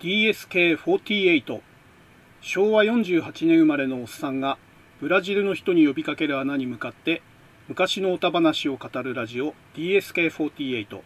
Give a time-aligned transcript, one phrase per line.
[0.00, 1.60] DSK48
[2.40, 4.56] 昭和48年生まれのおっさんが
[4.98, 7.20] ブラジルの人に呼びかける穴に向かって
[7.68, 11.00] 昔の歌話を語るラジオ DSK48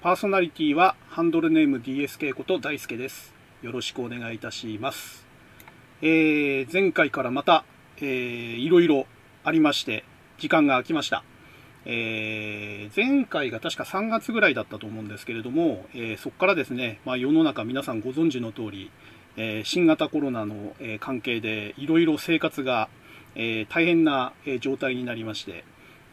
[0.00, 3.34] パーソナリティはハンドルネーム DSK こと大輔です。
[3.60, 5.26] よろしくお願いいたします。
[6.00, 7.64] えー、前回からまた、
[7.98, 9.04] えー、いろいろ
[9.44, 10.04] ありまして
[10.38, 11.29] 時間が空きました。
[11.86, 18.90] えー、前回が確か3月ぐらいだったと思うんですけれども、えー、そこからですね、まあ、世の中皆さんご存知の通り、
[19.36, 22.88] えー、新型コロナの、関係でいろいろ生活が、
[23.36, 25.64] え大変な、状態になりまして、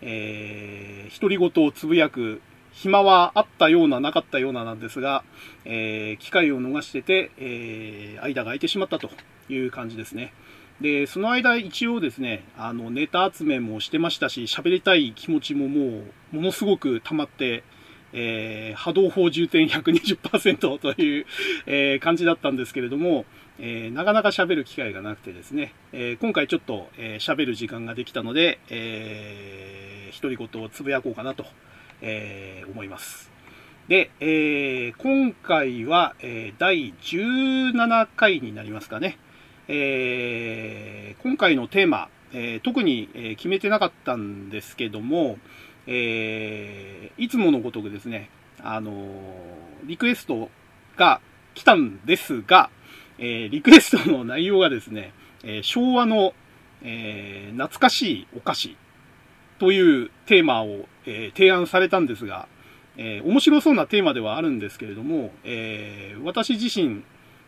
[0.01, 5.23] えー、独り言をつぶやく暇はあったようななかったようななんですが、
[5.65, 9.09] え機会を逃してて、え間が空いてしまったと
[9.49, 10.31] いう感じですね。
[10.81, 17.63] で、その間一応ですね、あの、ネタ集めもしてましたし、喋りたい気持ちももう、ものすごく溜まって、
[18.13, 21.25] えー、波動砲重点120%という、
[21.65, 23.25] えー、感じだったんですけれども、
[23.59, 31.45] えー、なかなか喋る機会がなくてですね、えー、今回ちょっと喋、えー、る時間ができたので、えー、独り言をつぶやこうかなと、
[32.01, 33.31] えー、思います。
[33.87, 39.17] で、えー、今回は、えー、第17回になりますかね。
[39.67, 45.37] えー、今回のテーマ、えー、特に、決めてなかったんですけども、
[45.87, 48.29] えー、いつものごとくですね、
[48.61, 48.91] あの
[49.85, 50.49] リクエスト
[50.95, 51.21] が
[51.53, 52.69] 来たんですが、
[53.19, 56.33] えリクエストの内容がですね、え昭和の、
[56.83, 58.77] え懐かしいお菓子
[59.59, 62.47] というテーマを、え提案されたんですが、
[62.97, 67.03] え面白そうなテーマではあるんですけれども、え私自身、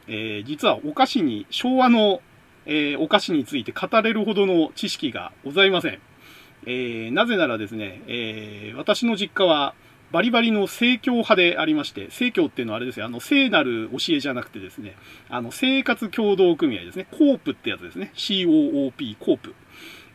[0.10, 2.22] えー、実はお菓子に、昭和の、
[2.66, 6.00] えー、お菓子について語れるほどの知識がございません。
[6.66, 9.74] えー、なぜならですね、え私の実家は
[10.12, 14.96] バリバリの生協派でありまして、生協っていうのはあれですよ、あの、聖なる教えじゃなくてですね、
[15.30, 19.54] あの、生活協同組合ですね、コープってやつですね、COOP、コープ。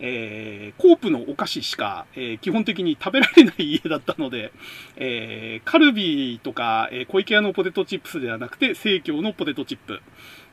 [0.00, 4.52] えー、コープのお菓子しか、えー、基本的に食べられない家だったので、
[4.96, 10.00] えー、カルビーとか、え小池屋のポテトチップスではなくて、生協のポテトチップ、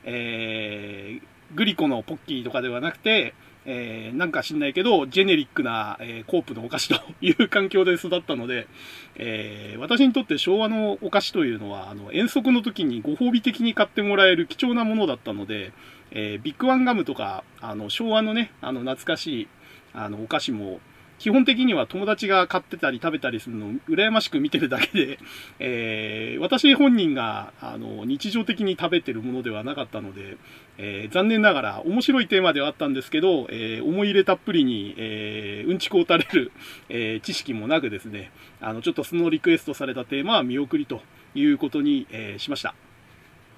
[0.04, 1.22] え
[1.56, 3.34] グリコのポッキーとかではなくて、
[3.66, 8.68] えー、なんか知んないけど、ジェネリックな、えー、コープのお菓子という環境で育ったので、
[9.16, 15.74] えー、私にとって昭和のお菓子というのは、あの、遠足の時にご褒美的に買ってもらえる貴重なものだったので、
[16.12, 19.48] えビッグワンガムとか、あの、昭和のね、あの、懐かしい、
[19.94, 20.80] あの、お菓子も、
[21.22, 25.20] 基本的には友達が買ってたり食べたりするのを羨ましく見てるだけで、
[25.60, 30.38] えー、私本人があの日常的に食べてるものではなかったので、
[30.80, 36.52] えー、残念ながら面白いテーマではあったんですけど、えー、思い入れたっぷりに、えーうんちくを垂れる、
[36.90, 41.04] え知識もなくですね、あのちょっとそのリクエストされたテーマは見送りと
[41.36, 42.74] いうことに、えしました。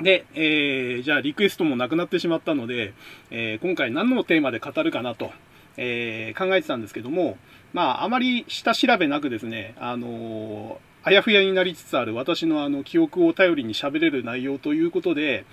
[0.04, 2.94] で、えー、じゃあリクエストもなくなってしまったので、
[3.32, 5.32] えー、今回何のテーマで語るかなと、
[5.78, 7.38] えー、考えてたんですけども、
[7.74, 15.46] まあ、あまり下調べなくですね、あの、あやふやになりつつある私のあの記憶を頼りに喋れる内容ということで、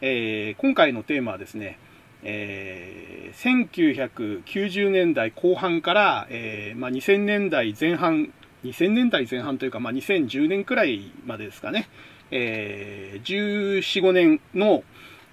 [0.00, 1.78] え、今回のテーマはですね、
[2.22, 8.32] えー、1990年代後半から、えーまあ、2000年代前半、
[8.64, 11.88] 2000年代前半というか、まあ、2010年くらいまでですかね、
[12.30, 14.82] えー、14、5年の、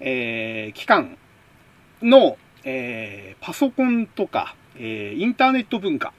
[0.00, 1.16] えー、期間
[2.02, 6.12] の、えー、パソコンとか、えー、インターネット文化、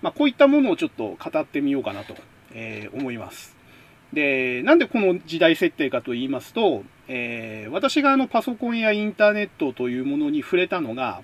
[0.00, 2.14] まあ、こういったものをちょっと語ってみようかなと、
[2.52, 3.56] えー、思います。
[4.12, 11.22] で、なんでこの時代設定かと言いますと、えー、私があのパソコンやインターネットというものに触れたのが、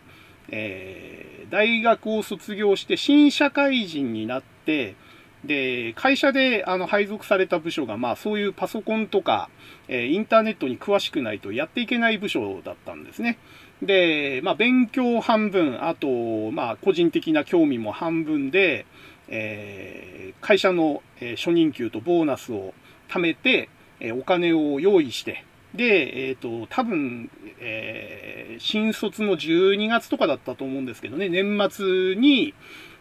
[0.50, 4.96] えー、大学を卒業して新社会人になって、
[5.44, 9.50] で、会社であの配属された部署が、まあそういうパソコンとか、
[9.86, 13.38] えー、インターネットに詳しくないとやっていけない部署だったんですね。
[13.82, 18.86] で、まあ勉強半分、あと、まあ個人的な興味も半分で、
[19.28, 21.02] えー、会社の、
[21.36, 22.74] 初任給とボーナスを
[23.08, 23.68] 貯めて、
[24.00, 25.44] え、お金を用意して、
[25.74, 27.30] で、えっ、と、多分、
[27.60, 32.54] え、新卒の12月とかだったと思うんですけどね、年末に、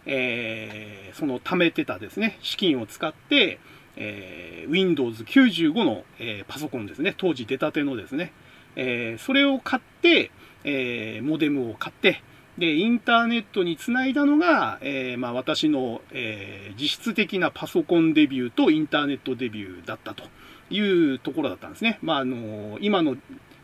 [0.07, 3.59] えー、その貯めてたですね、資金を使って、
[3.98, 8.31] えー、Windows 95の、えー、パソコンですね、当時出たてのですね、
[8.75, 10.31] えー、それを買って、
[10.63, 12.21] えー、モデムを買って、
[12.57, 20.24] で、インターネットにつないだのが、えー、まあ私の、えー、実質的なパソコンデビューとインターネットデビューだったと
[20.71, 20.80] い
[21.13, 22.00] うところだったんですね。
[22.01, 23.15] まああの、今の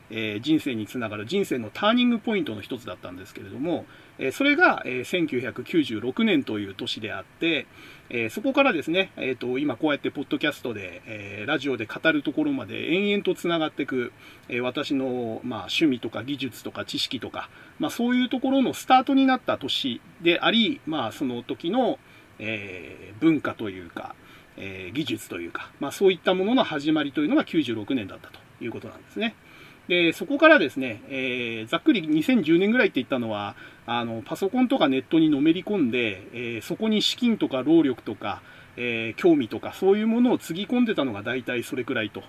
[0.10, 3.86] えー、人生につながる人生のターニングポイントの一つだったんですけれども、
[4.20, 7.66] えー、それが、えー、1996年という年であって、
[8.10, 14.12] え、そこからですね、えーと、今こうやってポッドキャストで、え、ラジオで語るところまで延々とつながっていく、
[14.50, 21.98] え、私の、まあ、趣味とか技術とか知識とか、まあ、そういうところのスタートになった年であり、まあ、その時の、
[22.40, 24.16] え、文化というか、
[24.58, 29.36] え、技術というか、まあ、そういったものの始まりというのが96年だったということなんですね。
[29.88, 38.41] で、そこからですね、えー、ざっくり2010年ぐらいって言ったのは、あの、パソコンとかネットにのめり込んで、えー、そこに資金とか労力とか、
[38.77, 42.24] えー、興味とか、そういうものをつぎ込んでたのが大体それくらいと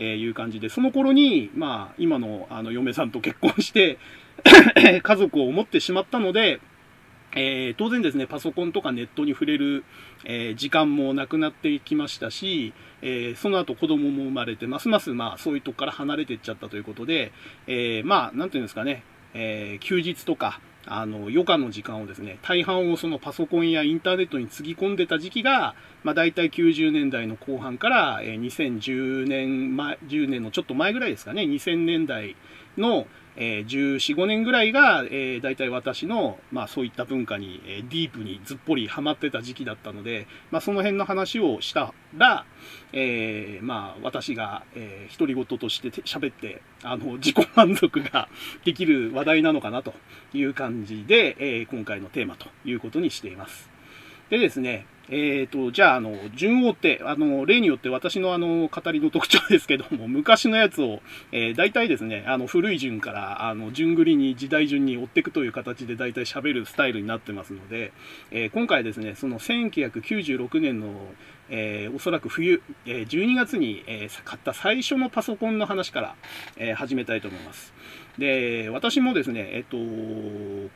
[0.00, 3.98] えいう感じで、その頃に、まあ、今のあの嫁さんと結婚して
[5.02, 6.60] 家族を持ってしまったので、
[7.34, 9.84] えー、当然ですね、パソコンとかネットに触れる、
[10.24, 12.72] えー、時間もなくなってきましたし、
[13.02, 17.32] えー、その後子供も生まれて、ますますまあそういうとこから離れていっちゃったということで、
[17.66, 19.04] えまあ、なんていうんですかね、
[19.34, 32.34] え休日とか、あの、余暇の時間をですね、大半をそのパソコンやインターネットにつぎ込んでた時期が、まあ大体90年代の後半から、え2010年前、10年のちょっと前ぐらいですかね、2000年代
[32.78, 33.06] の、
[33.36, 42.44] えー、14、5年ぐらいが、えー、大体私の、まあそういった文化に、えー、ディープにずっぽりハマってた時期だったので、まあその辺の話をしたら、
[42.92, 48.28] えー、まあ私が、えー、独り言として喋って、あの、自己満足が
[48.64, 49.94] できる話題なのかなと
[50.34, 53.70] いう感じで、えー、今回のテーマということにしています。
[54.30, 61.02] でですね、え、ー、と、じゃあ、あの、順を追って、あの、例によって私のあの、語りの特徴ですけども、 昔のやつを、
[61.32, 67.92] えー、大体ですね、あの、古い順から、あの、順繰りに時代順に追っていくという形で大体喋るスタイルになってますので、
[68.30, 71.12] えー、今回ですね、その1996年の、
[71.48, 76.14] えー、おそらく冬、えー、12月に、えー、買った最初のパソコンの話から、
[76.56, 77.74] えー、始めたいと思います。
[78.18, 79.76] で、私もですね、えっと、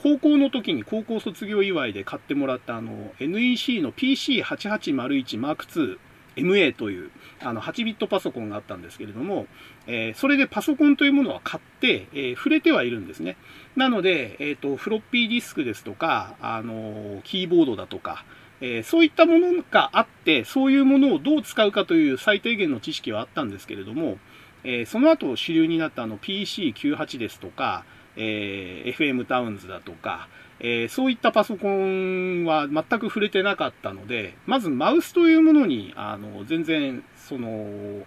[0.02, 5.98] 高校の時に高校卒業祝いで買ってもらったあの、NEC の PC8801 M2
[6.36, 7.10] MA という
[7.40, 9.46] あの8ビットパソコンがあったんですけれども、
[9.86, 13.36] えー、それでパソコンというものは買って、えー、触れてはいるんですね。
[13.76, 18.24] なので、えっ、と、フロッピーディスクですとか、あのキーボードだとか、
[18.60, 24.18] えそういったものがあって、そういうものをどう使うかという最低限の知識はあったんですけれども、
[24.64, 27.84] え、その後主流になったあの PC98 ですとか、
[28.16, 30.28] え、FM タウンズだとか、
[30.60, 38.04] え、そういったパソコンは全く触れてなかったので、まずマウスというものに、あの、全然、その、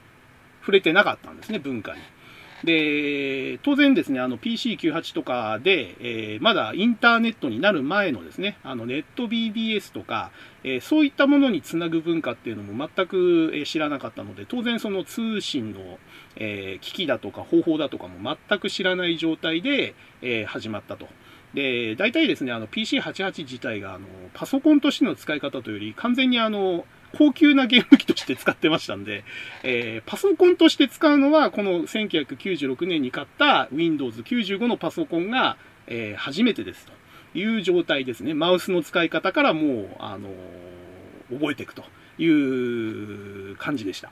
[0.62, 2.02] 触れてなかったんですね、文化に。
[2.64, 10.32] で、当然ですね、PC98 とかで、えー、まだインターネットになる前のですね、あのネット BBS とか、
[10.64, 16.00] えー、そういったものにつなぐ文化っていうのも全く、知らなかったので、当然その通信の、
[16.36, 21.08] えー、機器だとか方法だとかも全く知らない状態で、え始まったと。
[21.54, 26.86] で、大体ですね、PC88 自体があのパソコンとしての使い方というより、完全にあの
[27.18, 29.24] 高級なゲーム機として使ってましたんで、
[29.64, 36.94] えー、パソコンとして使うのは、この1996年に買った Windows 95のパソコンが、えー、初めてですと
[37.38, 38.36] いう状態ですね。
[38.36, 41.84] マウスの使い方からもう、あのー、覚えていくと
[42.20, 44.12] いう感じでした。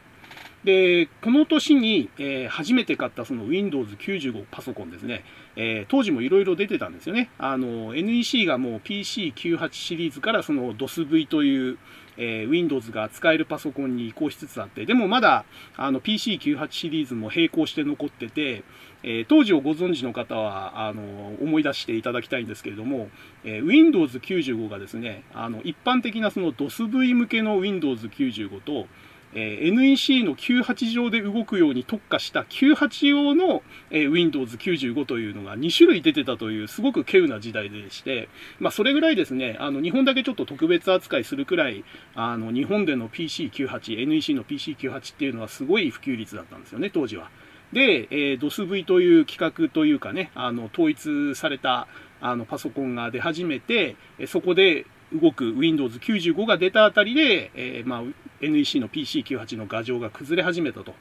[0.63, 5.23] で、この年に、えー、初めて買ったその Windows 95パソコンですね、
[5.55, 7.29] えー、当時もいろいろ出てたんですよね。
[7.37, 11.77] あの、NEC がもう PC98 シリーズからその DOSV という、
[12.17, 15.45] えー、Windows が使えるパソコンに移行しつつあって、でもまだ
[15.75, 18.63] あの PC98 シリーズも並行して残ってて、
[19.03, 23.09] えー、当時をご存知の方はあの思い出していただきたいんですけれども、
[23.43, 28.87] えー、Windows 95がですね、あの一般的なその DOSV 向けの Windows 95と、
[29.35, 33.61] えー、NEC の98上で動くように特化した98用の、
[33.91, 41.83] えー、Windows 95というのが2種類出てたというすごく稀有な時代でして、まあ、それぐらいですね、あの日本だけちょっと特別扱いするくらい、
[42.15, 47.29] あの日本での PC98、NEC の PC98 っていうのはすごい普及率だったんですよね、当時は。
[47.73, 51.87] で、えー、DOSV という規格というかね、あの統一された
[52.21, 58.03] あのパソコンが出始めて、そこで動く Windows 95が出たあたりで、えー、まあ、
[58.41, 60.93] NEC の PC98 の画像が崩れ始めたと。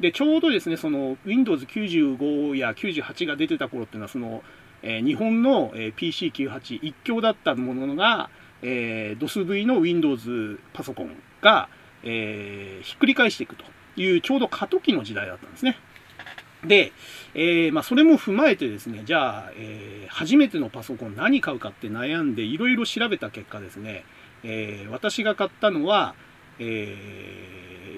[0.00, 4.42] で、ちょうどですね、その Windows 95や98が出てた頃っていうのは、その、
[4.82, 8.30] えー、日本の、PC98 一強だったものが、
[8.62, 11.68] えー、DOSV の Windows パソコンが、
[12.04, 13.64] えー、ひっくり返していくと
[13.96, 15.78] いう、ちょうど過渡期の時代だったんですね。
[16.64, 16.92] で、
[17.34, 24.04] えー、まあ、それも踏まえてですね、じゃあ、えー、初めてのパソコン何買うかって悩んでいろいろ調べた結果ですね、
[24.44, 26.14] えー、私が買ったのは、
[26.58, 26.96] え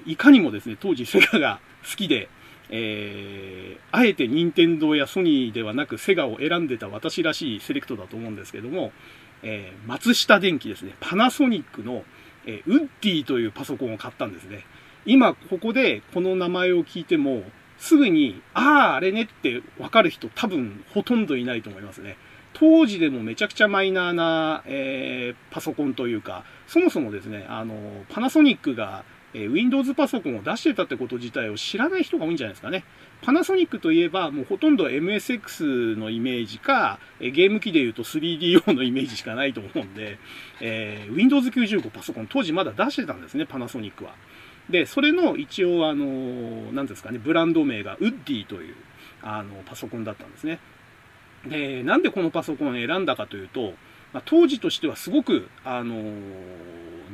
[0.05, 1.59] ーいかにもですね、当時セガが
[1.89, 2.29] 好きで、
[2.69, 8.91] えーあえて任天堂やソニーではなくセガを選んでた私らしいセレクトだと思うんですけども、
[9.41, 12.03] えー、松下電器ですね、パナソニックの、
[12.45, 14.65] え、ウッディというパソコンを買ったんですね。
[15.05, 17.43] 今ここでこの名前を聞いても、
[17.77, 22.17] すぐに、ああ、あれねってわかる人多分ほとんどいないと思いますね。
[22.55, 27.75] 当時でもめちゃくちゃマイナーな、えー、パソコンというか、そもそもですね、あの、
[28.09, 32.85] パナソニックが、えー、Windows パソコンを出してたってこと自体を知らない人が多いんじゃないですかね。
[33.21, 40.17] パナソニックといえば、もうほとんど MSX のイメージか、えー、ゲーム機で言うと 3DO のイメージしかないと思うんで、
[40.61, 44.15] えー、Windows 95パソコン当時まだ出してたんですね、パナソニックは。
[44.69, 48.75] で、それの一応、あの、なんですかね、ブランド名がウッディという、
[49.21, 50.59] あの、パソコンだったんですね。
[51.47, 53.73] で、なんでこのパソコンを選んだかというと、
[54.13, 56.01] まあ、当時としてはすごく、あの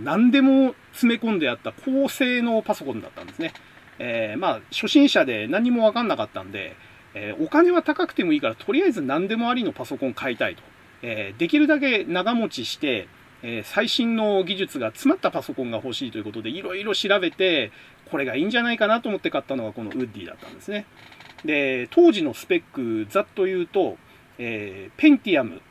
[0.03, 3.53] 何でも詰め込んであった高性能パソコンだったんですね。
[3.99, 6.75] えー、まあ、初心者で何もわかんなかったんで、
[7.13, 10.63] えー、お金は高くてもいいから、とりあえず何でもありのパソコン買いたいと。
[11.03, 13.07] え、できるだけ長持ちして、
[13.43, 17.71] え最新の技術が詰まったパソコンが欲しいということで、いろいろ調べて、
[18.09, 20.85] これがいいんじゃないかなと思って買ったのがこのウッディだったんですね。
[21.43, 23.97] で、当時のスペック、ざっと言うと、
[24.43, 25.61] えー、ペンティアム、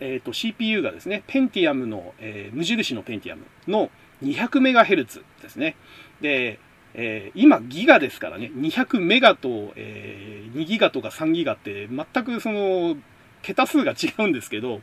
[0.00, 3.90] えーと、CPU がですね、ペンティアムの、えー、無印のペンティアムの
[4.22, 5.76] 200MHz ですね。
[6.20, 6.58] で、
[6.92, 12.96] えー、今ギガですからね、200メガと、えー、2ギガとか3ギガって全くその
[13.40, 14.82] 桁数が違うんですけど、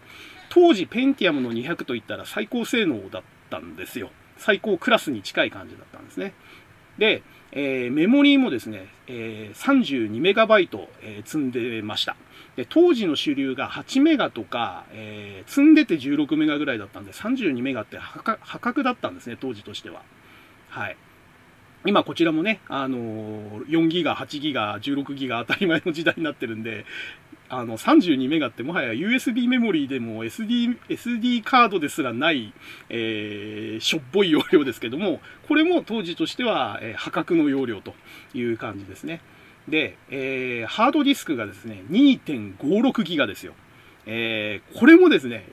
[0.50, 4.10] 当時ペンティアムの200といったら最高性能だったんですよ。
[4.38, 6.34] 最高クラスに近い感じだったんですね。
[6.98, 7.22] で、
[7.52, 12.16] えー、メモリーもですね、えー、32MB、えー、積んでました。
[12.55, 20.01] で当時の主流が8メガとか、えー、積んでて16メガぐらいだったんで、32メガって破格だったんですね、当時としては。
[20.69, 20.97] はい。
[21.85, 26.85] 今こちらもね、あのー、4ギガ、8ギガ、16ギガ当たり前の時代になってるんで、
[27.47, 32.53] あの、32メガってもはや USB メモリーでも SD、SD カードですらない、
[32.89, 37.93] えー、しょっぽい容量ですけども、これも当時としては、えー、破格の容量と
[38.33, 39.21] いう感じですね。
[39.67, 43.53] で、えー、ハードディスクがですね、2.56ギガですよ。
[44.05, 45.48] えー、これもですね、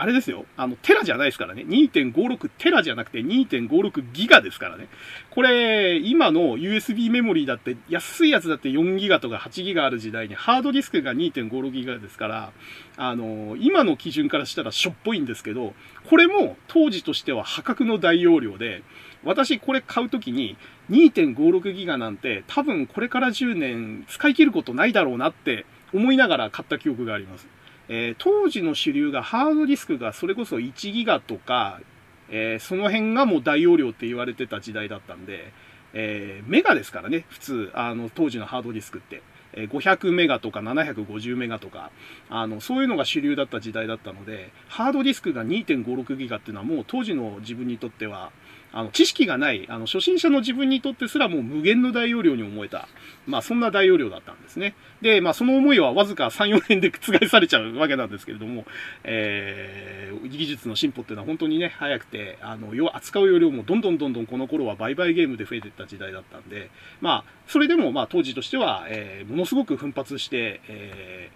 [0.00, 0.46] あれですよ。
[0.56, 1.64] あの、テラじゃないですからね。
[1.66, 4.88] 2.56テラじゃなくて2.56ギガですからね。
[5.30, 12.52] これ、今の USB メモリーだって、安いやつだって4ギガとか8ギガある時代に、ハードディスクが2.56ギガですから、
[12.96, 15.74] あの、今の基準からしたらしょっぽいんですけど、
[16.08, 18.82] これも当時としては破格の大容量で、
[19.24, 20.56] 私これ買うときに
[20.90, 27.48] 2.56ギガなんて多分これから10年使い切ることないだろうなって思いながら買った記憶があります。
[27.88, 31.80] えー、当時の主流がハードディスクがそれこそ1ギガとか、
[32.28, 35.52] えー、その辺がもう大容量って言われてた時代だったんで、
[35.94, 39.22] えー、メガですからね、普通、あの、当時のハードディスクって。
[39.54, 41.90] 500メガとか750メガとか、
[42.28, 48.30] あの、そういうのが主流だった時代だったので、ハードディスクが2.56ギガっていうのはもう当時の自分にとっては、
[48.72, 52.88] あの、知識がない、あの、初心者の自分にとってすらもう無限の大容量に思えた。
[53.26, 54.74] まあ、そんな大容量だったんですね。
[55.00, 58.66] で、まあ、その思いはわずか3、4年で覆されちゃうわけなんですけれども、
[59.04, 66.70] えー、技術の進歩っていうのは本当にね、早くて、あの、扱う容量もどんどんどんどんこの頃は売買ゲームで増えていった時代だったんで、
[67.00, 71.30] まあ、それでも、まあ、当時としては、えー、ものすごく奮発して、え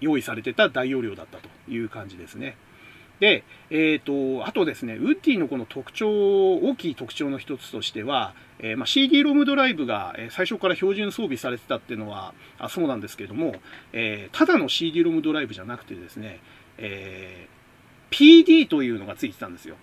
[0.00, 2.56] ー、用意されてた大容量だったという感じですね。
[3.20, 13.54] で、え、ー、と、あとですね、ウッディのこの特徴、大きい特徴の一つとしては、えー、まあ、CD-ROM ドライブが最初から標準装備されてたっていうのはあそうなんですけれども、
[13.92, 16.40] えー、ただの CD-ROM ドライブじゃなくてですね、
[16.78, 17.46] え
[18.10, 19.76] PD というのがついてたんですよ。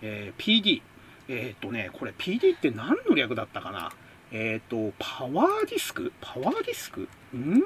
[0.00, 0.80] え PD。
[1.28, 3.90] えっ、とね、これ PD って何の略だったかな？
[4.30, 6.12] えっ、と、パワーディスク？
[6.20, 7.08] パワーディスク？
[7.36, 7.62] ん？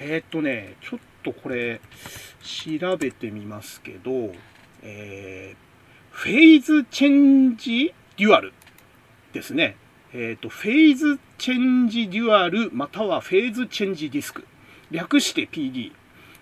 [0.00, 1.80] えっ、とね、ちょっとこれ、
[2.40, 4.32] 調べてみますけど、
[4.82, 5.56] えー、
[6.10, 8.52] フェイズチェンジデュアル
[9.32, 9.76] ですね。
[10.12, 14.46] えっ、ー、と、フェイズチェンジデュアルまたはフェーズチェンジディスク。
[14.90, 15.92] 略して PD。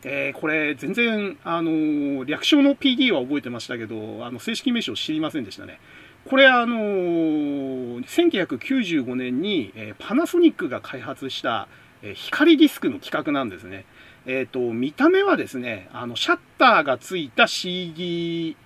[0.04, 5.80] えー、これ、全然、あのー、略称の PD は覚えてましたけど、あの、正式名称知りませんでしたね。
[6.26, 11.68] これ、あの、1995年に、えパナソニックが開発した、
[12.02, 13.84] え光ディスクの企画なんですね。
[14.26, 18.56] えっ、ー、と、見た目はですね、あの、シャッターがついた CDR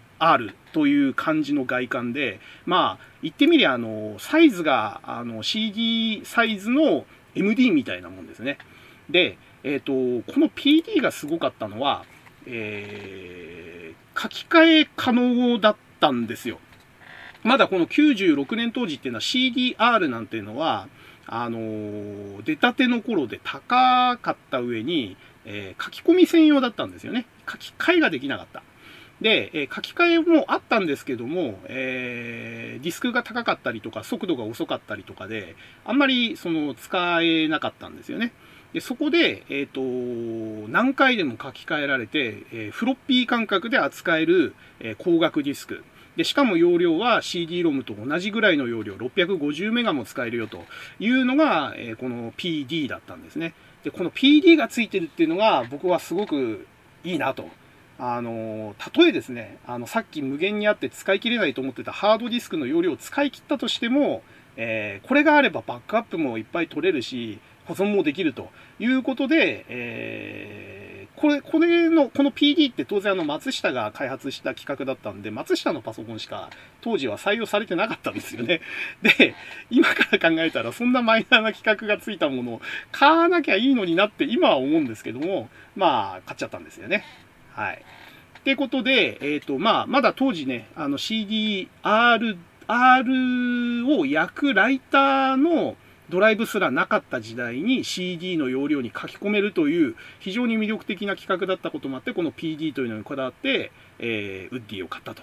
[0.73, 8.59] という感じの外観で、まあ、言ってみりゃ、あの、サイズが、あの、CD サイズの MD みたいなもんですね。
[9.11, 12.05] で、えっ、ー、と、この PD がすごかったのは、
[12.47, 16.59] えー、書き換え可能だったんですよ。
[17.43, 20.89] まだこの96年当時っていうのは CDR なんていうのは、
[21.33, 27.25] あの出たての頃で高かった上に、えー、書き込み専用だったんですよね。
[27.49, 28.65] 書き換えができなかった。
[29.21, 38.33] で、えー、書き換えもあったんですけども、えー、ディスクが高かったりとか、速度が遅かったりとかで、あんまりその使えなかったんですよね。
[38.73, 45.85] でそこで、えっ、ー、と、何回でも書き換えられて、え、フロッピー感覚で扱える、えー、光学ディスク。
[46.17, 50.65] で、しかも容量は CD-ROM と同じぐらいの容量、650メガも使えるよと
[50.99, 53.55] いうのが、えこの PD だったんですね。
[53.85, 56.67] で、この PD がついてるっていうのが僕はすごく
[57.05, 57.49] いいなと。
[57.99, 64.23] あの、たとえですね、あの、さっき無限にあって使い切れないと思ってたハードディスクの容量を使い切ったとしても、
[64.57, 76.49] えー、これがあればバックアップもいっぱい取れるし、保存もできるということで、えーこれ、これの、この PD って当然あの松下が開発した企画だったんで、松下のパソコンしか
[76.81, 78.63] 当時は採用されてなかったんですよね。
[79.03, 79.35] で、
[79.71, 87.05] 今から考えたらそんなマイナーな企画がついたものを買わなきゃいいのになって今は思うんですけども、まあ、買っちゃったんですよね。
[87.53, 87.83] はい。
[88.39, 95.77] ってことで、えっ、ー、と、まあ、まだ当時ね、あの CD、R、R を焼くライターの、
[96.11, 105.23] ドライブすらなかった時代に CD の容量に書き込めるという非常に魅力的な企画だったこともあって、この PD というのにこだわって、えー、ウッディを買ったと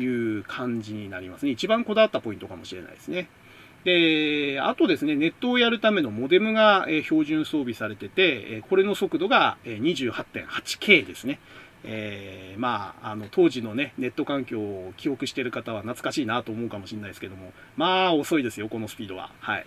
[0.00, 1.50] いう感じになりますね。
[1.50, 3.28] 一番こだわったポイントかもしれないですね。
[3.84, 11.38] で、あとですね、ネットをやるためのモデムが標準装備されてて、これの速度が 28.8K ですね。
[11.84, 19.30] えー、まあ、あの、当時のね、ネット環境を記憶している方は懐かしいなと思うかもしれないですけども、まあ、遅いですよ、このスピードは。
[19.40, 19.66] はい。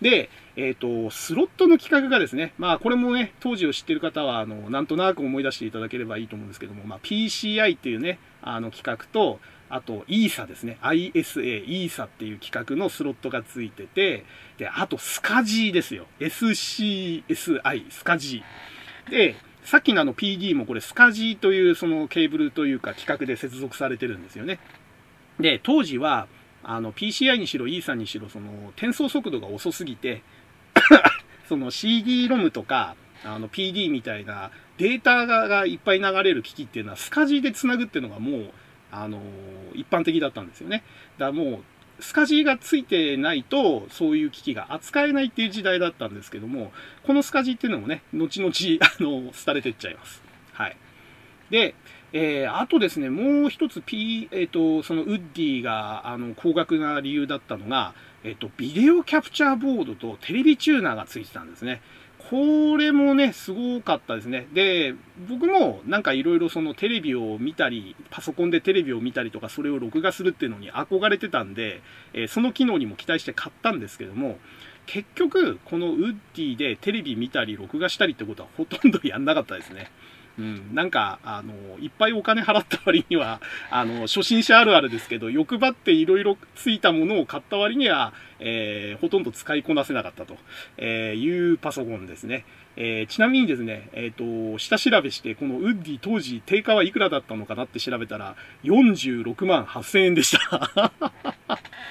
[0.00, 14.24] で、えっ、と、スロットの企画がですね、まあこれもね、当時を知ってる方は、あの、なんとなく思い出していただければいいと思うんですけども、まあ PCI っていうね、あの企画と、あと ESA ですね、ISA、ESA っていう企画のスロットがついてて、
[14.58, 16.06] で、あとスカジーですよ。
[16.20, 19.10] SCSI、スカジー。
[19.10, 19.34] で、
[19.64, 24.60] さっきのあの PD もこれスカジーというそのケーブルというか企画で接続されてるんですよね。
[25.40, 26.28] で、当時は、
[26.68, 30.22] あの PCI にしろ E さんにしろその転送速度が遅すぎて
[31.48, 38.50] その CD-ROM とかあの PD みたいなデータがいっぱい流れる機器っていうのはスカジーで繋ぐっていうのがもう
[38.90, 39.22] あの
[39.74, 40.82] 一般的だったんですよね。
[41.18, 41.62] だからも
[41.98, 46.72] うスカジーがついてないとそういう機器が扱えないっていう時代だったんですけども
[47.04, 50.22] このスカジーっていうのもね後々あの廃れてっちゃいます。
[50.52, 50.76] はい。
[51.50, 51.74] で、
[52.12, 61.82] えー、あとですね、もう一つ P、えっ、ー、と、そのウッディが、あの、高額な理由だったのが、えっ、ー、と、ビデオキャプチャーボードとテレビチューナーがついてたんですね。
[62.30, 64.48] これもね、すごかったですね。
[64.52, 64.94] で、
[65.28, 71.82] 僕もなんかいろいろそのテレビを見たり、パソコンでテレビを見たりとか、それを録画するっていうのに憧れてたんで、
[72.14, 74.38] えー、その機能にも期待して買ったんですけども、
[74.86, 79.90] 結局、このウッディでテレビ見たり、録画したりってことはほとんどやんなかったですね。
[80.38, 90.36] うん、なんか、あの、いっぱいお金払った割には、 あの、初心者あるあるですけど、欲張っていろいろついたものを買った割には、えー、ほとんど使いこなせなかったと、
[90.76, 92.44] えいうパソコンですね。
[92.76, 100.92] えー、ちなみにですね、えっ、ー、と、下調べして、このウッディ当時定価はいくらだったのかなって調べたら、46万8000円でした。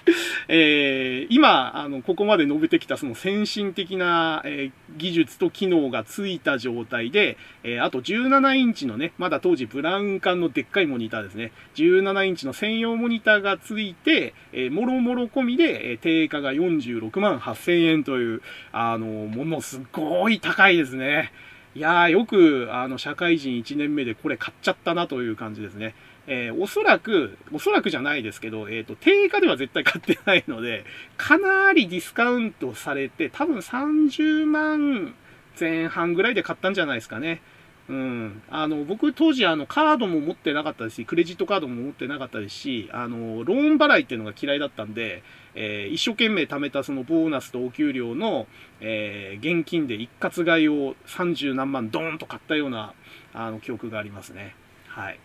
[0.47, 21.31] えー、今、あの、ここまで述べてきたその先進的な、え、技術と機能がついた状態で、え、あと17インチのね、まだ当時ブラウン管のでっかいモニターですね、17インチの専用モニターがついて、えもろもろ込みで、え定価が46万8000円という、あの、ものすごい高いいですね。
[21.75, 25.93] いやー、よく、あの、社会人1年目でこれ買っちゃったなという感じですね。
[26.27, 30.85] えー、おそらく、おそらくじゃないですけど、えっ、ー、と、定価では絶対買ってないので、
[31.17, 35.13] かなりディスカウントされて、多分30万
[35.59, 37.41] 前半ぐらいで買ったんじゃないですかね。
[37.87, 38.41] うん。
[38.49, 45.21] あの、僕当時あの、カードも持ってなかったですし、クレジットカードも持ってなかったですし、あの、ローン払いっていうのが嫌いだったんで、
[45.53, 48.47] えー、一生懸命貯めたそのボーナスとお給料の、
[48.81, 52.93] えー、現金で一括買いを30何万ドーンと買ったような、
[53.33, 54.55] あの、記憶がありますね。
[54.87, 55.19] はい。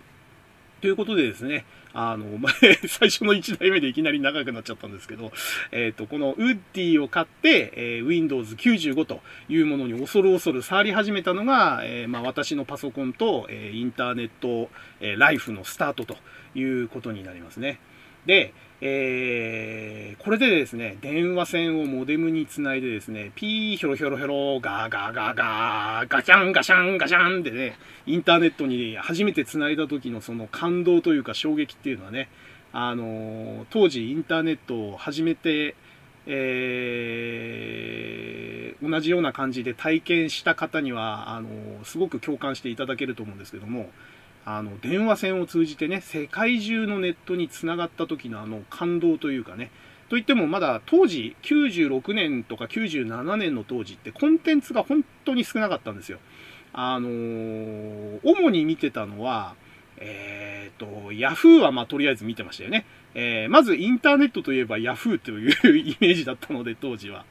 [0.81, 2.53] ということでですね、あの、前
[2.88, 5.33] 最初の1台目でいきなり長くなっちゃったんですけど、
[5.73, 16.16] えっ、ー、と、このウッディを買って、えー、Windows 95というものに恐る恐る触り始めたのが、えー、まあ、私のパソコンと、えインターネット、えライフのスタートと
[16.55, 17.79] いうことになりますね。
[18.26, 18.52] で、
[18.83, 32.30] えー、これでですね、電話線をモデムにつないでですね、ピーヒョロヒョロヒョロ、ガーガーガーガー、ガチャンガシャンガシャンでね、インターネットに初めてつないだ時のその感動というか衝撃っていうのはね、
[32.72, 35.74] あのー、当時インターネットを始めて、
[36.26, 41.48] えー、同じような感じで体験した方には、あの、
[41.85, 43.90] すごく共感していただけると思うんですけども、
[44.44, 49.70] あの、電話線を通じてね、世界中のネットにつながった時のあの感動というかね、
[50.09, 56.18] といってもまだ当時96年とか97年の当時ってコンテンツが本当に少なかったんですよ。
[56.72, 59.55] あのー、主に見てたのは、
[59.98, 62.87] えっ、ー、と、ヤフーはまあとりあえず見てましたよね。
[63.14, 67.24] えー、まずインターネットといえばヤフーというイメージだったので当時は。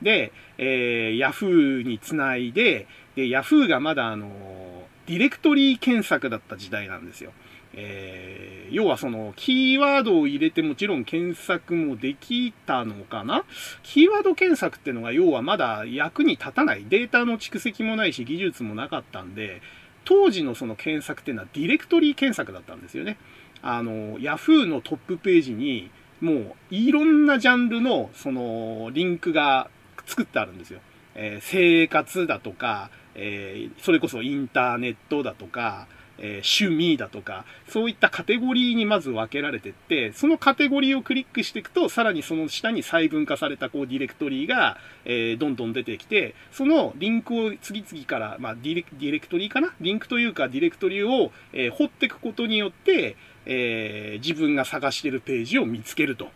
[0.00, 7.32] で、えー、ヤフーにつないで、で、ヤフーがまだあのディレクトリー検索だった時代なんですよ。
[7.76, 13.44] えー、要はその、キーワードを入れてもちろん検索もできたのかな？
[13.82, 16.86] キーワード検索ってのが要はまだ役に立たない。
[16.88, 19.60] データの蓄積もないし技術もなかったんで、
[20.04, 23.16] 当時のその検索っていうのはディレクトリー検索だったんですよね。
[23.60, 25.90] あの、Yahoo のトップページに、
[26.20, 29.68] もういろんなジャンルのそのリンクが
[30.06, 30.80] 作ってあるんですよ。
[31.16, 49.74] えー、生活だとか、えー、それこそインターネットだとか、えー、趣味だとか、そういったカテゴリーにまず分けられてって、そのカテゴリーをクリックしていくと、さらにその下に細分化されたこうディレクトリーが、えー、どんどん出てきて、そのリンクを次々から、まあディレディレクトリーかな？
[49.80, 56.30] リンクというかディレクトリーを、えー、掘っていくことによって、え、自分が探してるページを見つけると。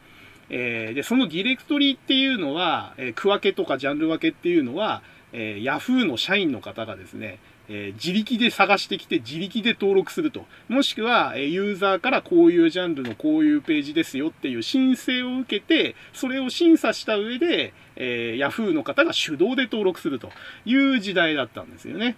[0.51, 7.39] え、で、そのディレクトリーっていうのは、え、区分けとかジャンル分けっていうのは、えー、Yahoo の社員の方がですね、
[7.69, 10.47] えー、自力で探してきて自力で登録すると。
[10.69, 20.31] もしくは、えユーザーからこういうジャンルのこういうページですよっていう申請を受けて、それを審査した上で、えー、Yahoo の方が手動で登録すると
[20.65, 22.17] いう時代だったんですよね。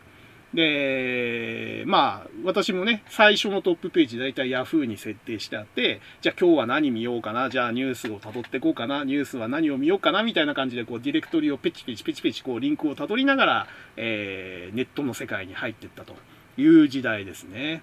[0.52, 16.14] で、まあ、私もね、最初のトップページ、だいたい Yahoo に設定してあって、じゃあ今日は何見ようかな、じゃあニュースを辿ってこうかな、ニュースは何を見ようかな、みたいな感じで、こう、ディレクトリをペチペチペチペチ、こう、リンクを辿りながら、えー、ネットの世界に入っていったと
[16.56, 17.82] いう時代ですね。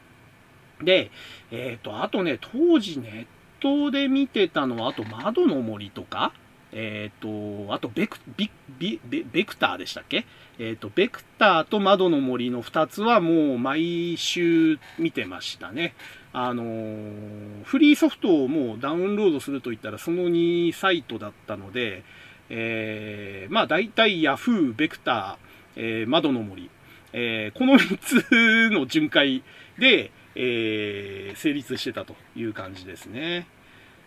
[0.83, 1.09] で、
[1.51, 6.33] えっ、ー、と、あとね、当時ネットで見てたのは、あと窓の森とか、
[6.71, 8.99] えっ、ー、と、あとベク、ビビ
[9.31, 10.25] ベクターでしたっけ？
[10.59, 15.95] えっ、ー、と、ベクターと窓の森の2つはもう毎週見てましたね。
[16.33, 22.03] あのー、フリーソフトをもうダウンロードするといったらその2サイトだったので、
[22.49, 26.69] えー、まあ大体 Yahoo、ベクター、えー、窓の森、
[27.13, 29.43] えー、この3つの巡回
[29.79, 33.47] で、えー、成立してたという感じですね。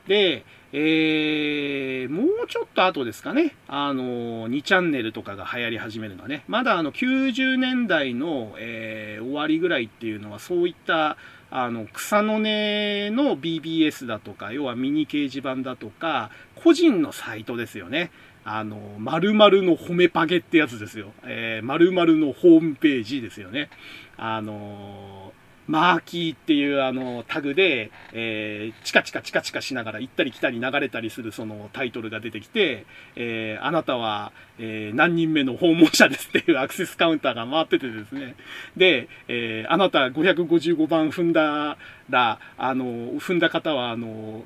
[0.06, 11.16] で、えー、もうちょっと後ですかね、あの、2チャンネルとかが流行り始めるのはね、まだあの90年代の、えー、終わりぐらいっていうのはそういった
[11.50, 16.30] あの草の根の BBS だとか、要はミニ掲示板だとか、
[16.62, 18.12] 個人のサイトですよね。
[18.44, 21.12] あの、〇〇の褒めパゲってやつですよ。
[21.24, 23.70] えー、〇〇のホームページですよね。
[24.16, 25.32] あの
[25.70, 38.34] マーキーっていうあのタグで、えー、チカチカチカチカしながら行ったり来たり流れたりするそのタイトルが出てきて、えー、あなたは、えー、何人目の訪問者ですっていうアクセスカウンターが回っててですね。
[38.76, 41.76] で、えあなた555番踏んだ
[42.08, 42.84] ら、あの、
[43.20, 44.42] 踏んだ方は、あの、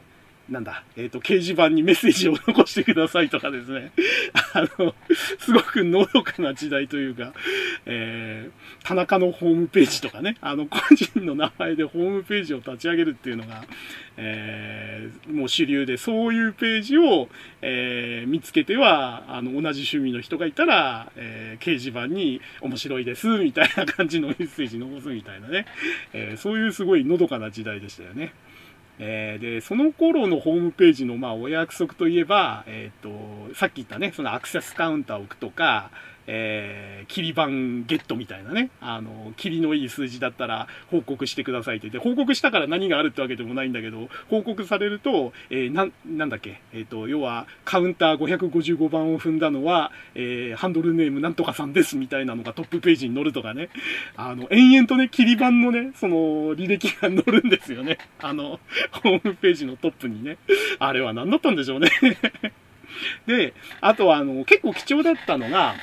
[0.49, 3.93] なんだ、えっ、ー、と、掲示板にメッセージを残してくださいとかですね。
[4.53, 4.95] あの、
[5.39, 7.33] すごくのどかな時代というか、
[7.87, 13.65] えー、田中のホームページとかね、あの、個人の名前でホームページを立ち上げるっていうのが、
[14.19, 17.31] えー、もう主流で、そういうページを、
[17.63, 25.65] えー、見つけては、あの、同じ趣味の人がいたら、えー、掲示板に面白いです、みたいな感じのメッセージ残すみたいなね、
[26.13, 28.35] えー、そういうすごいのどかな時代でしたよね。
[28.99, 35.91] えー、で、その頃のホームページの、まあ、お約束といえば、えっ、ー、と、さっき言ったね、そのアクセスカウンターを置くとか、
[36.27, 41.89] えー、切り板ゲットみたいなね、あの、切りのいい数字だったら報告してくださいって。
[41.89, 53.69] 言って、報告したから何があるってわけでもないんだけど、報告されると、えー、な、なんだっけ、えっ、ー、と、要は、カウンター555番を踏んだのは、えー、ハンドルネームなんとかさんですみたいなのがトップページに載るとかね、
[54.17, 56.17] あの、延々とね、切り板のね、その、
[56.55, 57.99] 履歴が載るんですよね。
[58.21, 58.61] あの、
[59.03, 60.39] ホームページのトップにね。
[60.79, 61.91] あれは何だったんでしょうね。
[63.27, 65.75] で、あとは、あの、結構貴重だったのが、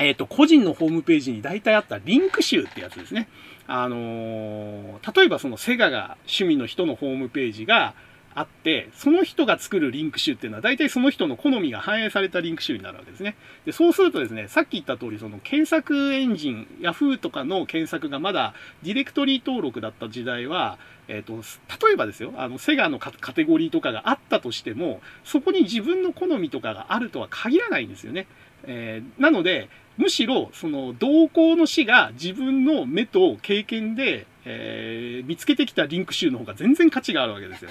[0.00, 3.28] えっ、ー、と、個人のホームページに大体あったリンク集ってやつですね。
[3.66, 7.94] あのー、例えばそのセガが趣味の人のホームページが、
[8.34, 13.36] あって、その人が作るリンク集っていうのは大体その人の好みが反映されたリンク集になるわけですね。
[13.64, 21.42] で、そうするとですね、さっき言った通り、その検索エンジン、Yahoo とかの検索がまだディレクトリー登録だった時代は、えっ、ー、と、
[21.86, 28.28] 例えばですよ、あの、セガのカテゴリーとかがあったとしても、そこに自分の好みとかがあるとは限らないんですよね。
[28.64, 29.68] えー、なので、
[30.00, 37.70] むしろ、その、同行の死が自分の目と経験で、えー、見つけてきたリンク集の方が全然価値があるわけですよ。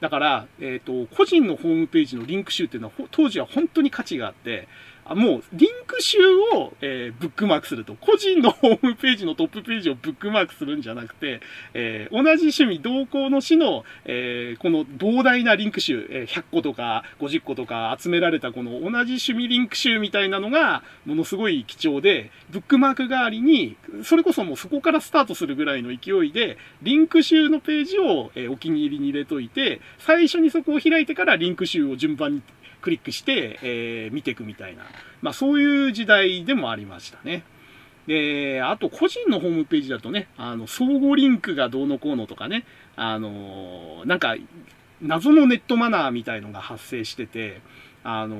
[0.00, 4.68] だから、え、ー、と、個人のホームページのリンク集っていうのは、当時は本当に価値があって、
[5.10, 6.18] もう、リンク集
[6.54, 7.94] を、えー、ブックマークすると。
[7.94, 11.40] 個人のホームページのトップページをブックマークするんじゃなくて、
[11.74, 32.42] えー、同じ趣味同行の市の、えー、この膨大なリンク集、え100個とか50個とか集められたこの同じ趣味リンク集みたいなのが、ものすごい貴重で、ブックマーク代わりに、それこそもうそこからスタートするぐらいの勢いで、リンク集のページを、えお気に入りに入れといて、最初にそこを開いてからリンク集を順番に
[32.84, 34.84] クリックして、えー、見ていくみたいな、
[35.22, 37.42] まあそういう時代でもありましたね。
[38.06, 44.36] で、あと個人のホームページだとね、あの、相互リンクがどうのこうのとかね、あのなんか、
[45.00, 47.62] 謎のネットマナーみたいのが発生してて、
[48.02, 48.36] あの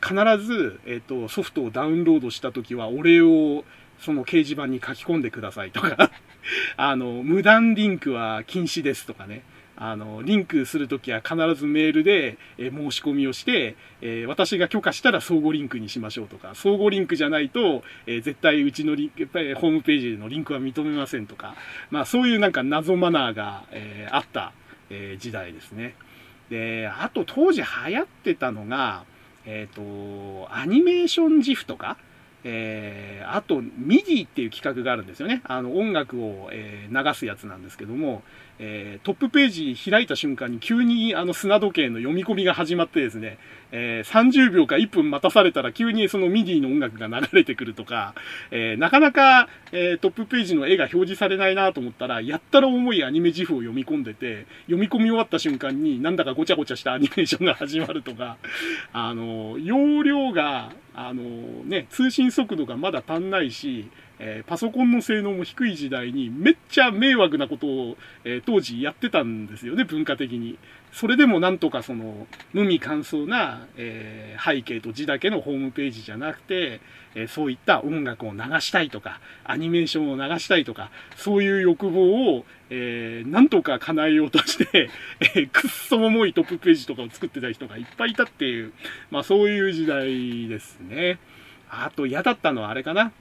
[0.00, 3.64] 必ず、えっ、と、ソフトをダウンロードしたときは、お礼を
[3.98, 6.12] その掲示板に書き込んでくださいとか
[6.78, 9.42] あの、無断リンクは禁止ですとかね。
[9.82, 21.54] あの、リンクするときは必ずメールで、え申し込みをして、え私が許可したら相互リンクにしましょうとか、相互リンクじゃないと、え絶対うちのリンク、やっぱりホームページのリンクは認めませんとか、
[21.90, 24.52] まあそういうなんか謎マナーが、えあった、
[24.90, 25.94] え時代ですね。
[26.50, 29.04] で、あと当時流行ってたのが、
[29.46, 31.96] えっ、ー、と、アニメーション GIF とか、
[32.42, 35.42] えー、あと、 MIDI っていう規格があるんですよね。
[35.44, 38.22] あの、音楽を、えー、流すやつなんですけども、
[38.62, 43.38] えー、トップページ開いた瞬間に急にあの砂時計の読み込みが始まってですね、
[43.72, 48.14] えー、30秒か1分待たされたら急にその MIDI の音楽が流れてくるとか、
[48.50, 58.36] えー、なかなか、えトップページの絵が表示されないなと思ったら、やったら重いアニメ GIF を読み込んでて、読み込み終わった瞬間になんだかごちゃごちゃしたアニメーションが始まるとか、
[58.92, 61.22] あの、容量が、あの
[61.64, 63.88] ね、通信速度がまだ足んないし、
[64.22, 70.58] えー、パソコンの性能も低い時代にめっちゃ迷惑なことを、えー、当時やってたんですよね、文化的に。
[70.92, 76.80] それでもなんとかその、無味乾燥な、えー、背景と字だけのホームページじゃなくて、
[77.14, 84.90] えそういった音楽を流したいとか、アニメーションを流したいとか、そういう欲望を、えーなんとか叶えようとして、
[85.34, 88.72] えくっそ重いトップページとかを作ってた人がいっぱいいたっていう、
[89.10, 91.18] まあそういう時代ですね。
[91.68, 93.12] あと嫌だったのはあれかな。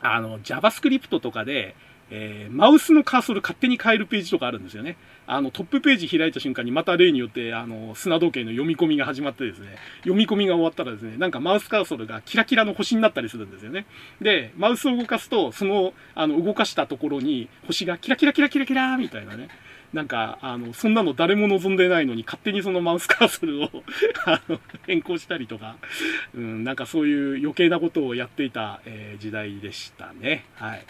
[0.00, 1.74] あの、JavaScript とかで、
[2.10, 4.96] えー、マウスのカーソル勝手に変えるページとかあるんですよね。
[5.26, 13.84] あの、トップページ開いた瞬間にまた例によって、あの、砂時計の読み込みが始まってですね、読み込みが終わったらですね、なんかマウスカーソルがキラキラの星になったりするんですよね。
[14.22, 19.48] で、マウスを動かすと、その、あの、動かしたところに星がキラキラキラキラキラみたいなね。
[19.92, 23.70] なんか、あの、そんなの誰も望んでないのに勝手にそのマウスカーソルを
[24.26, 25.76] あの、変更したりとか、
[26.34, 30.44] うん、なんかそういう余計なことをやっていた、えー、時代でしたね。
[30.54, 30.84] はい。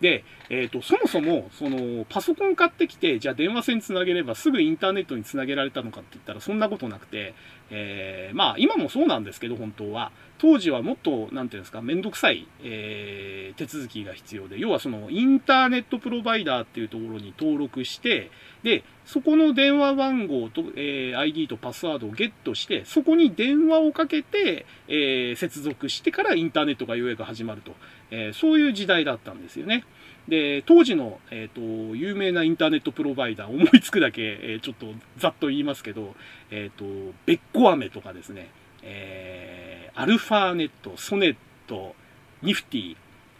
[0.00, 7.34] で、えっ、ー、と、そもそも、その、パソコン買ってきて、じゃあ電話線つなげればすぐインターネットにつなげられたのかって言ったらそんなことなくて、
[7.70, 10.12] えー、まあ、今もそうなんですけど、本当は。
[10.38, 18.30] 当時はもっと、なんていうんですか、めんどくさい、えー、手続きが必要で、要はその、インターネットプロバイダーっていうところに登録して、
[18.62, 27.74] で、そこの電話番号と、えー、ID とパスワードをゲットして、そこに電話をかけて、え、接続してからインターネットがようやく始まると。
[28.10, 29.84] え、そういう時代だったんですよね。
[30.28, 34.86] で、当時の、えっ、ー、と、有名なインターネットプロバイダー、思いつくだけ、えー、ちょっと
[35.18, 36.14] ざっと言いますけど、
[36.50, 36.84] えっ、と、
[37.26, 38.50] べっこ飴とかですね、
[38.82, 41.94] えアルファネット、ソネット、
[42.42, 42.96] ニフティ、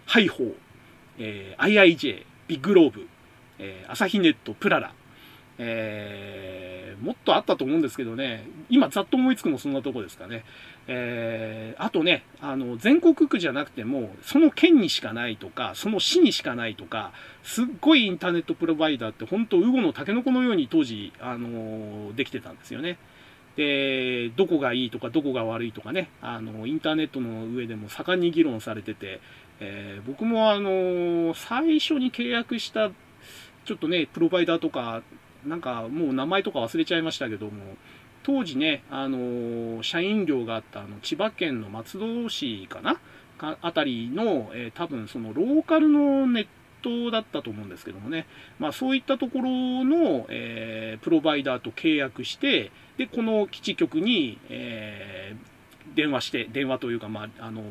[0.07, 0.55] ハイホー、
[1.19, 3.09] えー IIJ、ビッグローブ、
[3.59, 4.93] え朝日ネット、プララ、
[5.63, 10.45] えー、もっとあったと思うんですけどね、今ざっと思いつくのそんなとこですかね。
[10.89, 17.13] えー、あとね、あの、全国区じゃなくても、その県にしかないとか、その市にしかないとか、
[17.43, 22.99] すっごいインターネットプロバイダーって本当、ウゴのタケノコのように当時、あの、できてたんですよね。
[23.57, 29.21] で、どこがいいとか、どこが悪いとかね、あの、インターネットの上でも盛んに議論されてて、
[29.61, 32.91] えー、僕もあの、最初に契約した、
[33.65, 35.03] ちょっとね、プロバイダーとか、
[35.47, 37.53] なんかもう名前とか忘れちゃいましたけども、
[38.23, 42.99] 当時ね、あの社員寮があったあの千葉県の松戸市かな？
[43.39, 46.47] かあたりの、えー、多分そのローカルのネッ
[46.83, 48.27] トだったと思うんですけどもね、
[48.59, 49.49] まあ、そういったところ
[49.85, 57.63] の、えー、プロバイダーと契約して、で、この基地局に、えー、電話して、電話というか、まあ、あの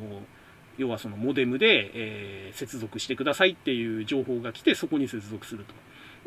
[0.79, 5.73] 要はそのモデムで、え、接続してくださいっていう情報が来て、そこに接続すると。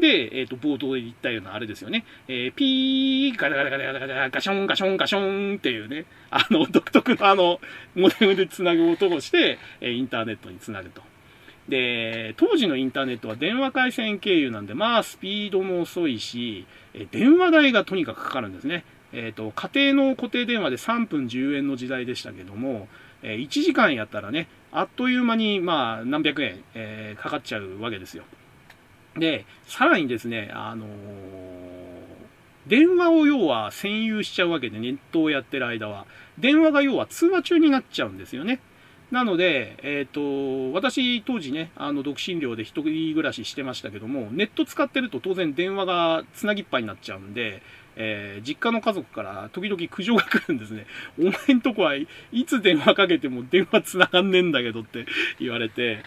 [0.02, 2.04] で、えっ、ー、と、冒頭で言ったようなあれですよね。
[2.26, 7.60] えー、ピー、ガラガラガラガラガ、ションガションガションっていうね、あの、 独特のあの、
[7.94, 11.02] モデムで繋ぐ音をして、えインターネットにつなぐと。
[11.68, 18.84] で、当時のインターネットは電話回線経由なんで、まあ、スピードも遅いし、え電話代がとにかくかかるんですね。
[19.12, 22.88] えっ、ー、と、家庭の固定電話で3分10円の時代でしたけども、
[23.22, 28.24] え1時間やったらね、あっという間に、まあ、何百円、えー、かかっちゃうわけですよ。
[29.16, 30.88] で、さらにですね、あのー、
[32.66, 36.06] 電話を要は占有しちゃうわけで、ネットをやってる間は。
[36.38, 38.60] 電話が要は通話中になっちゃうんですよね。
[39.10, 47.62] なので、えっ、ー、と、私当時ね、あの、独身寮で一人暮らししてましたけども、ネット使ってると当然電話がつなぎっぱになっちゃうんで、
[47.96, 50.86] えー、実家の家族から時々苦情が来るんですね。
[51.18, 52.06] お前んとこはい
[52.46, 55.06] つ電話かけても電話繋がんねえんだけどって
[55.38, 56.02] 言われて、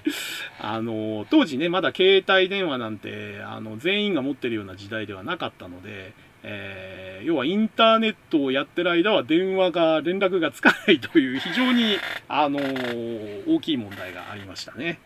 [0.60, 6.13] あの、当時ね、まだ携帯電話なんて、あの、全員が持ってるような時代ではなかったので、
[6.48, 12.60] えー、要はインターネットをやってる間は電話が、連絡がつかないという非常に、あの、
[13.48, 15.00] 大きい問題がありましたね。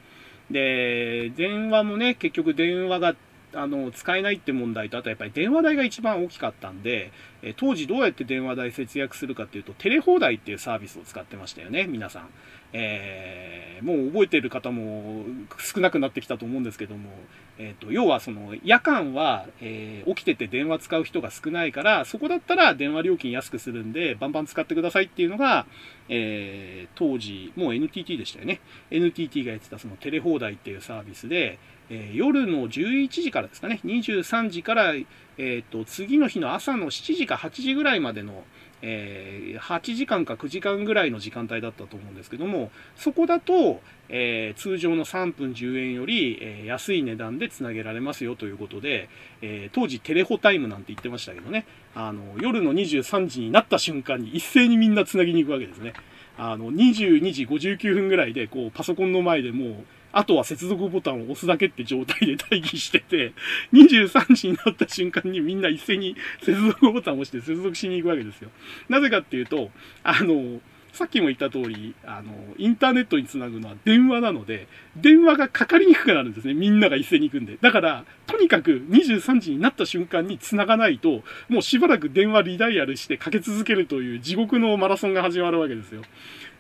[0.52, 3.16] で、電話もね、結局電話が
[3.54, 12.30] あの使えないって問題と、あとやっぱり電話代が一番大きかったんで、え当時どうやって電話代節約するかっていうと、テレ放題っていうサービスを使ってましたよね、皆さん。
[12.74, 15.26] えー、もう覚えてる方も
[15.58, 17.10] 少なくなってきたと思うんですけども、
[17.58, 25.66] えーと、要はその夜間は、えー、起きてて電話使う人が少ないから、そこだったら電話料金安くするんで、バンバン使ってくださいっていうのが、
[26.08, 28.62] えー、当時、もう NTT でしたよね。
[28.92, 38.44] NTT がやってたそのテレ放題っていうサービスで、え、夜の11時からですかね、23時から、えーと、次の日の朝の7時か8時ぐらいまでの、
[38.82, 49.10] えー、8時間か9時間ぐらいの時間帯だったと思うんですけども、そこだと、えー、通常の3分10円より、えー、安い値段でつなげられますよということで、
[49.42, 51.66] え当時テレホタイムなんて言ってましたけどね、
[51.96, 55.94] あの夜の23時になった瞬間に一斉にみんなつなぎに行くわけですね。
[56.38, 63.34] あの22時59分ぐらいでこうパソコンの前でもうあとは接続ボタンを押すだけって状態で待機してて、
[63.74, 68.50] 23時になった瞬間にみんな一斉に接続ボタンを押して接続しに行くわけですよ。
[68.88, 69.72] なぜかっていうと、
[70.04, 70.62] あの、
[70.94, 74.68] さっきも言った通り、あの、インターネットにつなぐのは電話なので、
[74.98, 76.54] 電話がかかりにくくなるんですね。
[76.54, 77.58] みんなが一斉に行くんで。
[77.62, 86.02] だから、とにかく23時になった瞬間につながないと、もうしばらく電話リダイヤルしてかけ続けるという地獄のマラソンが始まるわけですよ。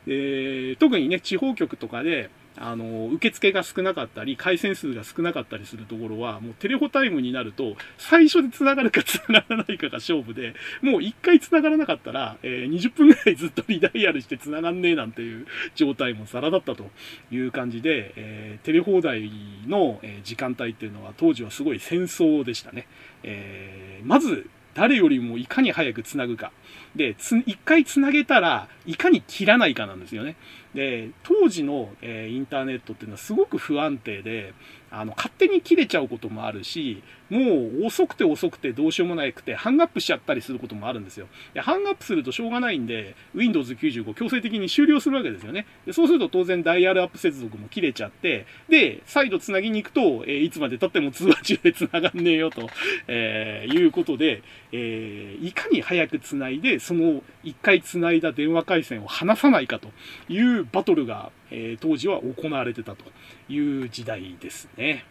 [0.07, 16.89] えー、特にね、地方局とかで、あの、受付が少なかったり、回線数が少なかったりするところは、もうテレホタイムになると、最初で繋がるか繋がらないかが勝負で、もう一回繋がらなかったら、えー、20分ぐらいずっと リダイヤルして繋がんねえなんていう状態もザラだったと
[17.31, 19.31] いう感じで、えー、テレ放題
[19.67, 22.87] の、時間帯っていうのは当時はすごい戦争でしたね。
[23.23, 26.51] えー、まず、誰よりもいかに早く繋ぐか。
[26.95, 30.35] で、一回繋げたら、いかに切らないかなんですよね。
[30.73, 34.53] で、当時の、えー、インターネットっていうのはすごく不安定で、
[34.91, 41.27] あの、勝手に切れちゃうこともあるし、もう遅くて遅くてどうしようもなくて、ハングアップしちゃったりすることもあるんですよ。
[41.53, 45.65] で、ハングアップするとしょうがないんで、Windows 95強制的に終了するわけですよね。
[45.85, 52.67] でそうすると当然ダイヤルアップ接続も切れちゃって、で、再度繋ぎに行くと、えー、いつまで経っても通話中で繋がんねえよと、
[53.07, 59.89] えー、いうことで、えー、いかに早く繋いで、その一回繋いだ電話回線を離さないかと
[60.29, 63.05] いうバトルが、え、当時は行われてたと
[63.47, 65.05] いう時代ですね。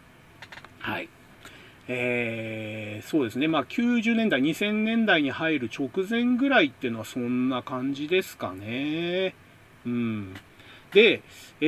[0.79, 1.09] はい。
[1.91, 3.47] えー、そうですね。
[3.47, 9.33] まあ、90年代、2000年代に入る直前ぐらいっていうのはそんな感じですかね。
[9.85, 10.35] うん。
[10.93, 11.21] で、
[11.61, 11.65] え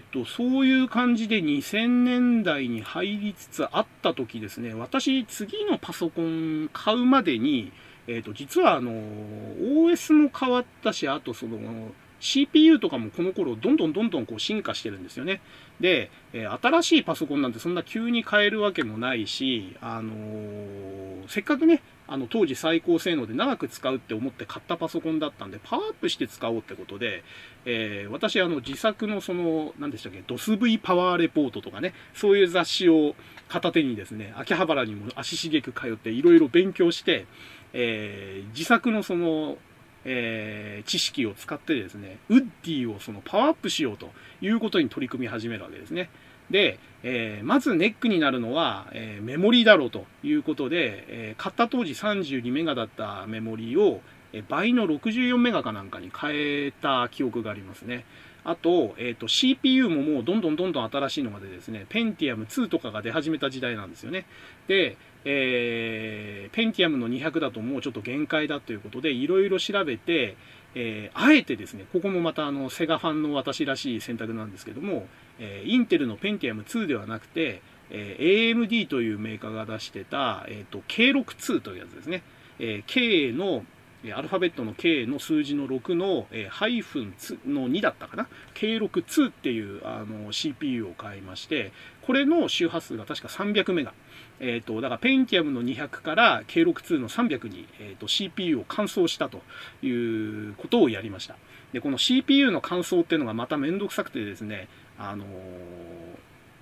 [0.00, 7.72] ー、っと、そういう感じで2000年代に入りつつあった時ですね、私、次のパソコン買うまでに、
[8.06, 11.92] えー、っと、実はあの、OS も変わったし、あとその、
[12.24, 15.42] CPU とかもこの頃どんどんどんどんこう進化してるんですよね。
[15.78, 27.22] で、え新しいパソコンなんてそんな急に変えるわけもないし、あのー、せっかくね、あの当時最高性能で長く使うって思って買ったパソコンだったんで、パワーアップして使おうってことで、
[27.66, 33.14] えー、私あの自作のその、何でしたっけ、DOSV パワーレポートとかね、そういう雑誌を
[33.48, 37.26] 片手にですね、秋葉原にも足しげく通っていろいろ勉強して、
[37.74, 39.58] えー、自作のその
[40.04, 46.10] えー、知識を使ってですね、ウッディをそのパワーアップしようということに取り組み始めるわけですね。
[46.50, 54.00] で、えー、まずネックになるのは、えー、メモリーだろうということで、えー、買った当時32メガだったメモリーを、
[54.32, 58.04] え倍の64メガかなんかに変えた記憶がありますね。
[58.42, 64.26] あと、えっ、と、CPU ももうどんどんどんどん新しいのが出てですね、ペンティアム2とかが出始めた時代なんですよね。
[64.66, 70.36] で、えー、ペンティアムの200だともうちょっと限界だということで、いろいろ調べて、
[70.74, 75.06] えー、あえてですね、ここもまたあのセガファンの私らしい選択なんですけども、
[75.38, 82.22] えー、インテルのペンティアム2ではなくて、えー、AMD というメーカーが出してた、えーと、K62 というやつですね。
[82.58, 83.64] えー、K の
[84.12, 87.14] アルファベットの K の数字の6の、えー、ハイフン
[87.46, 91.72] の2だったかな K62 っていうあの CPU を買いまして
[92.02, 93.94] これの周波数が確か300メガ
[94.40, 99.40] えーと、だからペンティアムの200から K62 の300に、えーと、CPU を換装したと
[99.82, 101.36] いうことをやりました。
[101.72, 105.28] でこの CPU の換装っていうのがまためんどくさくてですねあのー、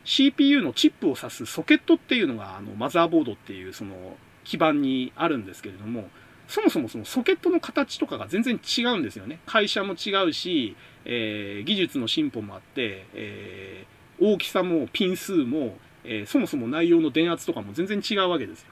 [0.05, 6.09] CPU のチップを挿すソケットっていうのがあのマザーボードっていうその基板にあるんですけれども
[6.49, 9.39] そもそもそのソケットの形とかが全然違うんですよね。
[9.47, 18.69] 会社も違うし、えー、技術の進歩もあって、えー、大きさもピン数もえー、そもそも内容の電圧とかも全然違うわけですよ。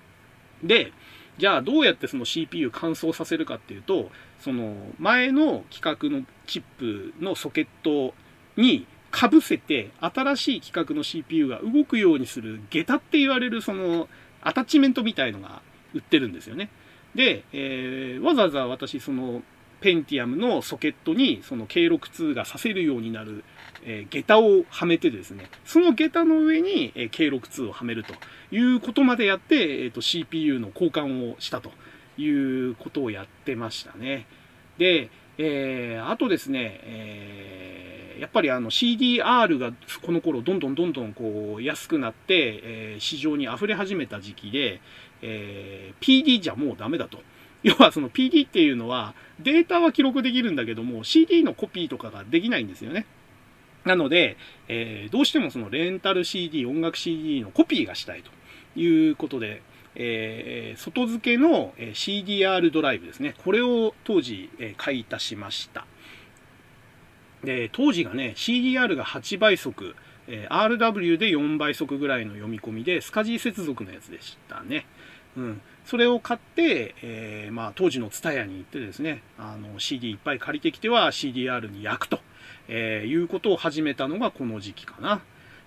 [0.62, 0.92] で、
[1.38, 4.10] じゃあどうやってその CPU 乾燥させるかっていうと、
[4.40, 8.14] その前の規格のチップのソケット
[8.56, 14.08] にかぶせて新しい規格の CPU が動くようにする下駄って言われるその
[14.42, 15.62] アタッチメントみたいのが
[15.94, 16.70] 売ってるんですよね。
[17.14, 19.42] で、えー、わざわざ私その
[19.80, 23.44] ペンティアムのソケットにその K62 がさせるようになる
[23.84, 28.14] えー、下駄をはめてですね、その下駄の上に、えー、K62 をはめると
[28.54, 31.70] いうことまでやって、えーと、CPU の交換をしたと
[32.18, 34.26] いうことをやってましたね。
[34.78, 39.72] で、えー、あとですね、えー、やっぱりあの CDR が
[40.02, 44.80] この頃どんどんどんどんこう安くなって、えー、市場に溢れ始めた時期で、
[45.22, 47.22] え、PD じゃもうダメだと。
[47.62, 53.04] 要はその PD っていうのはデータは記録できるんだけども CD のコピーとかができないんですよね。
[53.84, 54.36] なので、
[54.68, 58.30] えー、どうしてもそのレンタル CD、音楽 CD のコピーがしたいと
[58.78, 59.62] いうことで、
[59.94, 63.34] えー、外付けの CDR ドライブですね。
[63.44, 65.86] これを当時、えー、買い足しました。
[67.44, 69.94] で、当時がね、CDR が8倍速、
[70.28, 74.86] えー、RW で4倍速ぐらいの読み込みで、スカジー接続のやつでしたね。
[75.36, 75.60] うん。
[75.84, 82.20] それを買って、えー、まあ、当時のツタヤに行ってですね、あの、CD いっぱい借りてきては CDR に焼くと。
[82.70, 85.20] えー、いうことを始めたのがこの時期かな。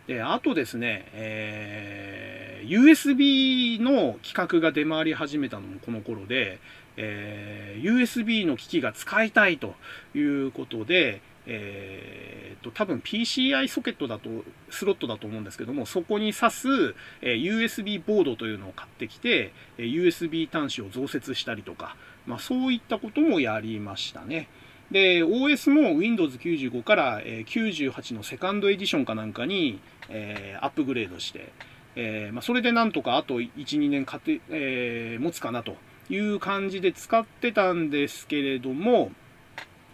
[0.08, 6.60] で、あとですね、えー、USB の規格が出回り始めたのもこの頃で、
[6.95, 9.76] えー、USB の機器が使いたいと
[10.16, 14.30] いうことで、えーと、多分 PCI ソケットだと、
[14.70, 24.47] スロットだと思うんですけども、そこに挿す、えー、USB ボードというのを買ってきて、えー、USB 端子を増設したりとか、まあ、そういったこともやりましたね。
[24.93, 31.51] で、OS も Windows 95から、98のセカンドエディションかなんかに、えー、アップグレードして、
[31.95, 35.77] えー、まあ、それでなんとかあと1、2年かて、えー、持つかなと
[36.11, 39.11] いう感じで使ってたんですけれども、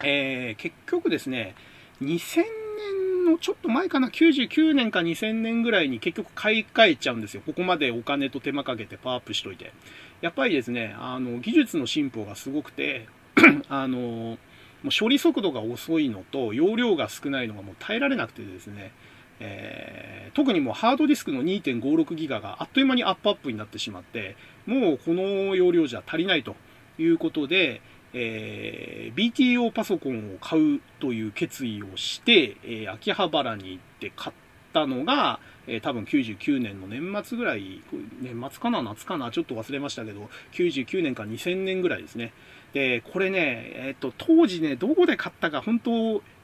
[0.03, 1.55] え結局ですね、
[2.01, 7.43] 2000年のちょっと前かな、99年か2000年ぐらいに結局買い替えちゃうんですよ。
[7.45, 9.71] ここまでお金と手間かけてパワーアップしといて。
[10.19, 13.07] やっぱりですね、あの、技術の進歩がすごくて、
[13.69, 14.37] あの、
[14.84, 18.91] もう処理速度が遅いのと容量が少ないのがもう耐えられなくてですね、
[19.39, 26.55] えー、特にもうハードディスクの2.56ギガがあっという間にアップアップになってしまってもうこの容量じゃ足りないと
[26.97, 27.82] いうことで、
[28.13, 34.36] えー、BTO パソコンを買うという決意をして、えー、秋葉原に行って買っ
[34.74, 37.82] たのが、えー、多分99年の年末ぐらい
[38.22, 42.34] 年末かな夏かなちょっと忘れましたけど99年か2000年ぐらいですね
[42.74, 45.91] で、これね、えっと、当時ね、どこで買ったか本当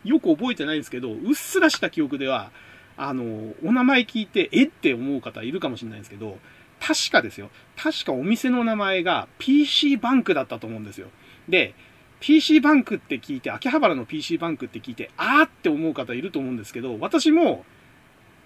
[0.03, 2.51] よく覚えてないんですけど、うっすらした記憶では、
[2.97, 6.37] あの、お名前聞いて、えって思う方いるかもしれないんですけど、
[6.79, 7.49] 確かですよ。
[7.75, 11.09] 確かお店の名前が PC バンクだったと思うんですよ。
[11.47, 11.73] で、
[12.19, 17.65] PC バンクって聞いて、秋葉原の PC バンクって聞いて、あーって思う方いると思うんですけど、私も、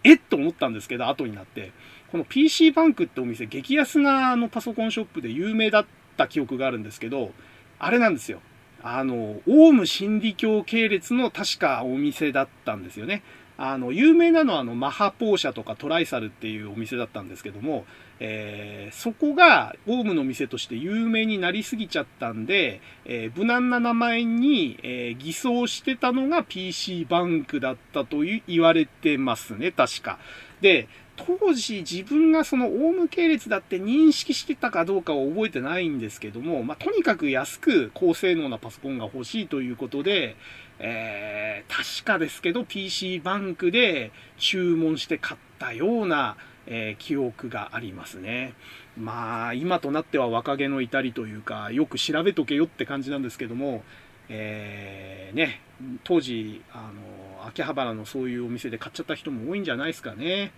[0.04, 0.20] えっ？
[0.20, 1.72] と思ったんですけど、後になって、
[2.12, 5.86] この PC バンクってお店、激安なあのパソコンショップで有名だっ
[6.18, 7.32] た記憶があるんですけど、
[7.78, 8.42] あれなんですよ。
[8.82, 13.24] あの、オウム真理教系列の確かお店だったんですよね。
[13.58, 17.86] あの、有名なのはあの、マハポーシャとかトライサルっていうお店だったんですけども、
[18.20, 30.20] えー、そこがオウムの店として有名になりすぎちゃったんで、えー、無難な名前に、えー、偽装してたのが PC バンクだったとい言われてますね、確か。
[30.62, 40.38] で、当時自分がそのオウム系列だって認識してたかどうかは覚えてないんですけども、まあ、とにかく安く高性能なパソコンが欲しいということで、
[40.80, 46.38] えー、確かですけど PC バンクで注文して買ったような、
[46.70, 48.54] えー、記憶がありますね。
[48.98, 53.84] まあ、今となっては若気の至りというか、よく調べとけよって感じなんですけども、
[54.30, 55.62] えー、ね、
[56.04, 60.52] 当時、あの、秋葉原のそういうお店で買っちゃった人も多いんじゃないですかね。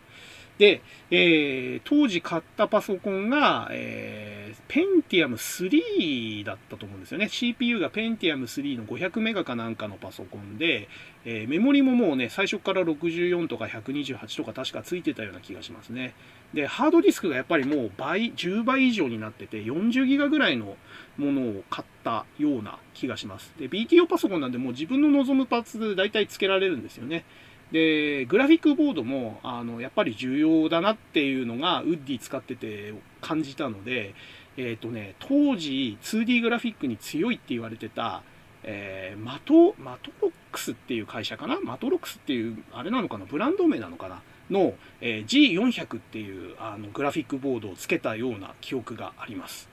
[0.62, 7.30] で、えー、当時買ったパソコンが、えー、ペンティアム3だったと思うんですよね。
[7.30, 10.88] CPU がペンティアム3の500メガかなんかのパソコンで、
[11.26, 16.14] えー、メモリももうね、最初から64とか128とか確かついてたような気がしますね。
[16.53, 20.78] で、ハードディスクがやっぱりもう倍、10倍以上になってて、40ギガぐらいの
[21.18, 23.51] ものを買ったような気がします。
[23.57, 27.26] で、BTO パソコンなんでもう自分の望むパーツ大体付けられるんですよね。
[27.72, 34.13] で、グラフィックボードも、あの、やっぱり重要だなっていうのが、ウッディ使ってて感じたので、
[34.57, 38.24] えっ、ー、とね、当時 2D グラフィックに強いって言われてた、
[38.63, 41.59] えー、マト、マトロックスっていう会社かな？
[41.61, 43.26] マトロックスっていう、あれなのかな？
[43.26, 44.22] ブランド名なのかな？
[44.51, 49.69] の、えー、G400 っていうあのグラフィックボードをつけたような記憶があります。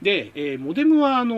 [0.00, 1.34] で、えー、モデムはあの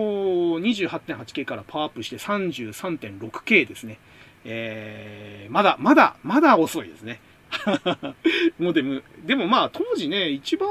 [0.60, 3.98] 28.8K からパワーアップして 33.6K ですね。
[4.44, 7.20] えー、まだ、まだ、まだ遅いですね。
[8.58, 9.02] モデム。
[9.24, 10.68] でもまあ、当時ね、一番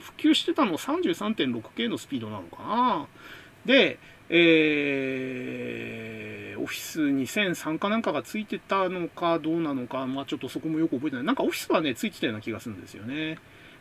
[0.00, 3.06] 普及してたの 33.6K のスピードなのかな。
[3.64, 3.98] で、
[4.28, 11.24] えー、オフィス2003かなんかがついてたのかどうなのか、まあちょっとそこもよく覚えてない。
[11.24, 13.38] なんかオフィスはね、ついてたような気がするんですよね。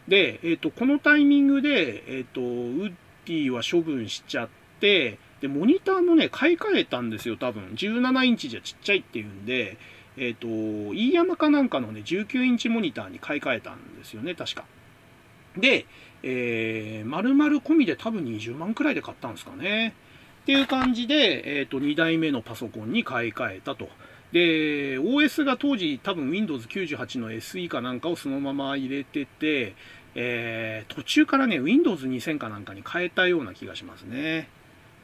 [0.08, 2.94] で、えっ、ー、と、このタイミングで、えっ、ー、と、ウッ
[3.26, 7.64] ディは処分しちゃって、で、モニターもね、買い替えたんですよ、多分。
[7.76, 9.78] 17インチじゃちっちゃいっていうんで、
[10.18, 14.66] えっ、ー、と、飯山かなんかのね、19インチモニターに買い替えたんですよね、確か。
[15.58, 15.86] で、
[16.24, 19.94] えー、丸々込みで多分20万くらいで買ったんですかね。
[20.44, 23.90] っていう感じで、えっ、ー、と、2代目のパソコンに買い替えたと。
[24.32, 29.76] で、OS が当時多分 Windows 98の SE かなんかをそのまま入れてて、
[30.14, 34.50] えー、途中からね、Windows 2000かなんかに変えたような気がしますね。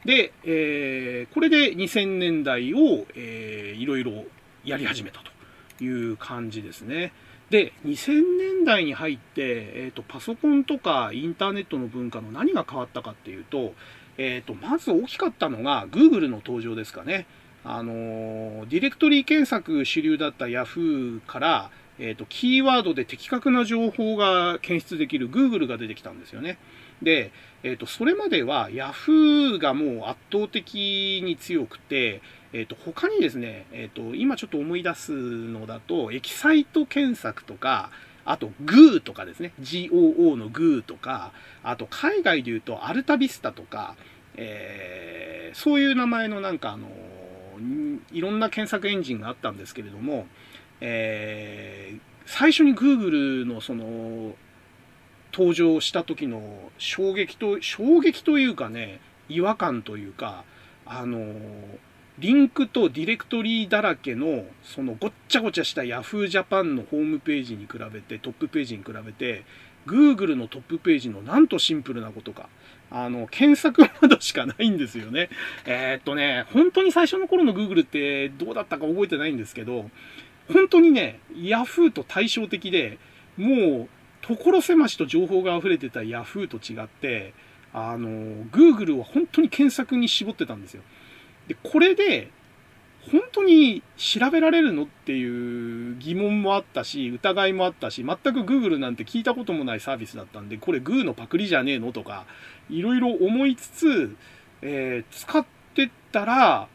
[0.04, 4.24] で、えー、これで2000年代を、えー、いろいろ
[4.64, 5.20] やり始めた
[5.78, 7.12] という感じですね。
[7.50, 13.74] で、2000年代に入って、え、ー、と、パソコンとかインターネットの文化の何が変わったかっていうと、
[14.16, 17.26] え、ー、と、まず大きかったのが Google の登場ですかね。
[17.64, 26.58] あのー、ディレクトリー検索主流だった Yahoo から、えっ、と、キーワードで的確な情報が検出できる Google が出てきたんですよね。
[27.02, 27.30] で、
[27.62, 32.20] えっ、ー、と、それまでは Yahoo がもう圧倒的に強くて、
[32.52, 37.90] えっ、ー、と、他にですね、えっ、ー、と、今ちょっと思い出すのだと、エキサイト検索とか、
[38.24, 39.52] あと、グーとかですね。
[39.60, 41.32] GOO のグーとか、
[41.62, 43.96] あと、海外で言うと、アルタビスタとか、
[44.36, 46.88] えー、そういう名前のなんかあの、
[48.12, 50.26] いろんな検索エンジンがあったんですけれども、
[50.80, 54.34] えー、最初に Google のその、
[55.32, 60.44] 登場した時の衝撃と、衝撃というかね、違和感というか、
[60.84, 61.34] あの、
[62.18, 69.44] リンクとディレクトリーだらけの、そのごっちゃごちゃした Yahoo Japan のホームページに比べて、トップページに比べて、
[69.86, 72.48] Google のトップページのなんとシンプルなことか。
[72.90, 75.30] あの、検索窓しかないんですよね。
[75.64, 79.90] えー、っとね、本当に最初の頃の Google ってどうだったか覚えてないんですけど、
[80.52, 82.98] 本当にね、Yahoo と対照的で、
[83.38, 83.88] もう、
[84.22, 87.34] 所狭しと情報が溢れてた Yahoo と違って、
[87.72, 88.08] あの、
[88.46, 90.82] Google は本当に検索に絞ってたんですよ。
[91.48, 92.30] で、これで、
[93.10, 102.26] 本当に調べられるのっていう疑問もあったし、疑いもあったし、全く Google なんて聞いたこともないサービスだったんで、これ Go のパクリじゃねえのとか、
[102.70, 104.16] いろいろ思いつつ、
[104.62, 105.44] えー、使っ
[105.74, 106.68] てったら、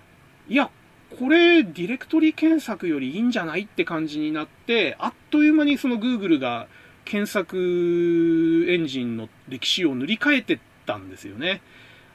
[0.50, 0.70] いや、
[1.18, 6.68] これディレクトリ検索よりいいんじゃないって感じになって、あっという間にその Google が
[7.08, 11.62] 検索エンジンの歴史を塗り替えてったんですよね。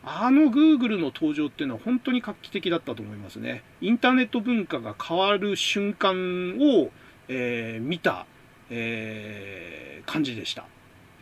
[0.05, 3.62] あの Google の登場っていうのは本当に画期的だったと思いますね。
[3.80, 6.90] インターネット文化が変わる瞬間を、
[7.28, 8.26] えー、見た、
[8.68, 10.66] えー、感じでした。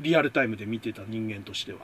[0.00, 1.78] リアルタイムで見てた人間としては。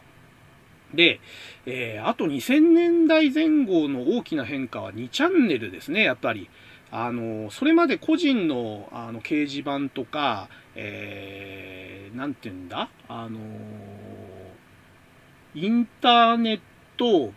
[0.93, 1.21] で、
[1.67, 6.51] えー、あと2000年代前後の大きな変化は2チャンネルですね、やっぱり。
[6.91, 10.49] あの、それまで個人のあの掲示板とか、
[10.79, 12.89] えー、て言うんだ？
[13.09, 13.39] あの、
[15.55, 16.61] インターネッ
[16.97, 17.33] ト、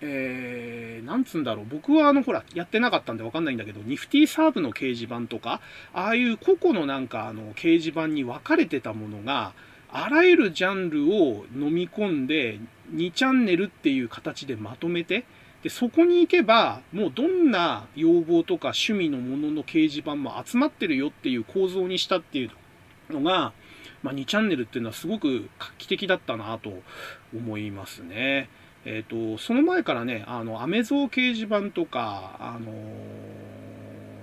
[0.00, 1.66] えー、なんつうんだろう？
[1.68, 5.60] 僕はあの、ほら、やってなかったんでわかんないんだけど、ニフティサーブの掲示板とか、
[5.94, 9.54] ああいう個々のなんか、あの、掲示板に分かれてたものが、
[9.90, 12.58] あらゆるジャンルを飲み込んで、
[12.92, 15.24] 2チャンネルっていう形でまとめて、
[15.62, 22.50] で、そこに行けば、もうどんな要望とか趣味のものの掲示板も集まってるよっていう構造にしたっていう
[23.10, 23.52] のが、
[24.02, 26.72] まあ、2チャンネルっていうのはすごく画期的だったなと
[27.34, 28.48] 思いますね。
[28.84, 32.70] えっ、ー、と、その前からね、あの、アメゾー掲示板とか、あの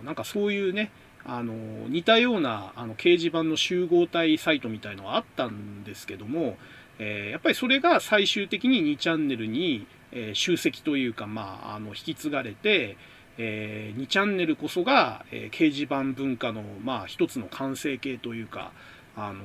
[0.04, 0.92] ー、なんかそういうね、
[1.26, 6.58] あのー、似たようなあの掲示板の集合体サイトみたいのがあったんですけども、
[7.00, 12.98] えやっぱりそれが最終的に2チャンネルに、え集積というか、まあ、あの、引き継がれて、
[13.38, 18.72] え2チャンネルこそが、え掲示板文化の、まあ、一つの完成形というか、
[19.16, 19.42] あの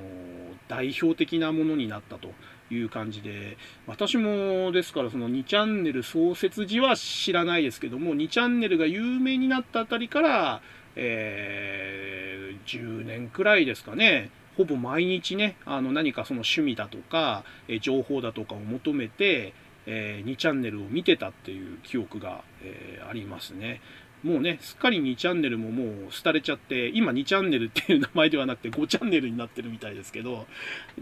[0.69, 2.31] 代表的なものになったと
[2.71, 3.57] いう感じで、
[3.87, 10.61] 私もですからその2チャンネル創設時は知らないですけども、2チャンネルが有名になったあたりから、
[10.95, 19.53] えー、10年くらいですかね、ほぼ毎日ね、あの何かその趣味だとか、え情報だとかを求めて、
[19.87, 23.81] えー、2チャンネルを見てたっていう記憶が、えー、ありますね。
[24.23, 25.91] もうね、すっかり2チャンネルももう
[26.23, 30.47] 廃れちゃって、今2チャンネルっていう名前ではなくて5チャンネルになってるみたいですけど、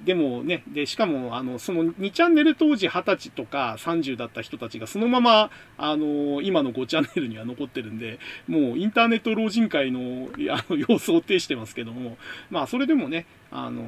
[0.04, 12.18] でもね、で、しかも、あの、その2チャンネル当時20歳とか30だった人たちがそのまま、あの、今の5チャンネルには残ってるんで、もうインターネット老人会のあの様子を呈してますけども、
[12.50, 13.84] まあ、それでもね、あの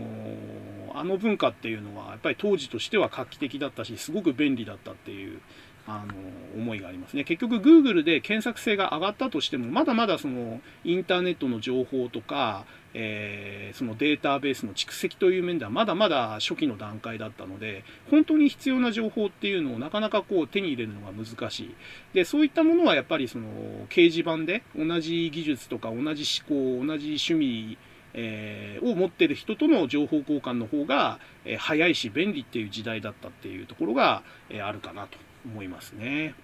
[0.94, 5.40] あの文化っていうのは、やっぱり当時としては画期的だったし、すごく便利だったっていう、
[5.86, 6.14] あの
[6.60, 7.24] 思いがありますね。
[7.24, 12.64] 結局 Google で検索性が上がったとしても、まだまだそのインターネットの情報とか、
[12.94, 21.74] えー、そのデータベースの蓄積という面ではまだまだ初期の段階だったので、本当に必要な情報っていうのをなかなかこう手に入れるのが難しい。
[22.14, 23.46] で、そういったものはやっぱりその
[23.88, 26.48] 掲示板で同じ技術とか同じ思
[26.80, 27.78] 考、同じ趣味、
[28.14, 35.18] えー、を持ってる人との情報交換の方が、えー、早いし便利っていう時代だったっていうところが、えー、あるかなと
[35.52, 36.34] 思いますね。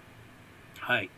[0.79, 1.11] はい。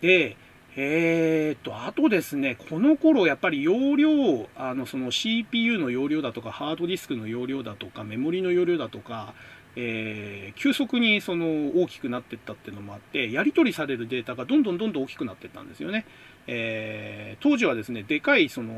[0.00, 0.36] で、
[0.74, 9.34] えー、っと、あとですね、この頃やっぱり容量、あの、その CPU の容量だとか、ハードディスクの容量だとか、メモリの容量だとか、
[9.76, 16.06] えー、急速にその大きくなっていったっていうのもあって、やり取りされるデータがどんどんどんどん大きくなっていったんですよね。
[16.46, 18.72] えー、当時はですね、でかいその、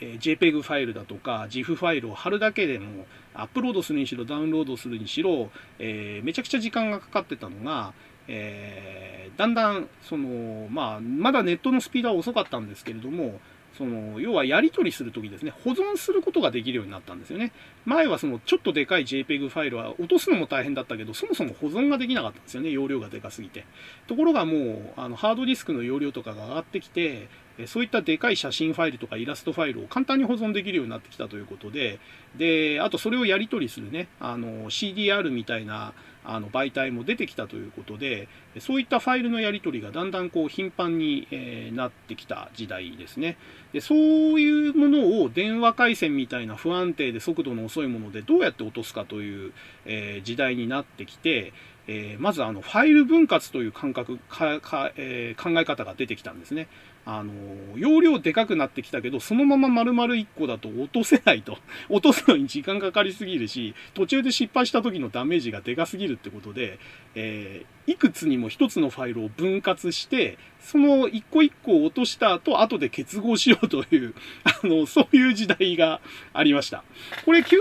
[0.00, 7.92] え、JPEG ファイルだとか GIF ファイルを貼るだけでもアップロードするにしろダウンロードするにしろ、えー、めちゃくちゃ時間がかかってたのが、
[8.28, 13.40] え、だんだんその、まあ、まだネットのスピードは遅かったんですけれども
[13.80, 17.50] その要はやり取りするときですね、保存することができるようになったんですよね。
[17.86, 23.64] 前はそのちょっとでかい JPEG ファイルは落とすのも大変だったけど、そもそも保存ができなかったんですよね、容量がでかすぎて。
[24.06, 27.28] ところがもう、あのハードディスクの容量とかが上がってきて、
[27.66, 32.00] そういったでかい写真ファイルとかイラストファイルを簡単に保存できるようになってきたということで、
[32.36, 35.94] で、あとそれをやり取りするね、あの CDR みたいな
[36.32, 38.28] あの媒体も出てきたということで、
[38.60, 43.36] そういったファイルのやり取りがだんだんこう頻繁に、え、なってきた時代ですね
[43.72, 43.80] で。
[43.80, 43.98] そう
[44.40, 49.52] いうものを電話回線みたいな不安定で速度の遅いものでどうやって落とすかという、
[49.86, 51.52] え、時代になってきて、
[51.88, 56.68] え、まずあのファイル分割という感覚か、え、考え方が出てきたんですね。
[57.12, 57.32] あの、
[57.76, 61.58] 容量でかくなってきたけど、そのまま丸々1個だと落とせないと。
[61.90, 66.78] 落とすのに時間かかりすぎるし、途中で失敗した時のダメージがでかすぎるってことで、
[67.16, 74.14] えー、いくつにも1つのファイルを分割して、その1個1個を落とした後、後で結合しようという、
[74.44, 76.00] あの、そういう時代が
[76.32, 76.84] ありました。
[77.24, 77.60] これ90年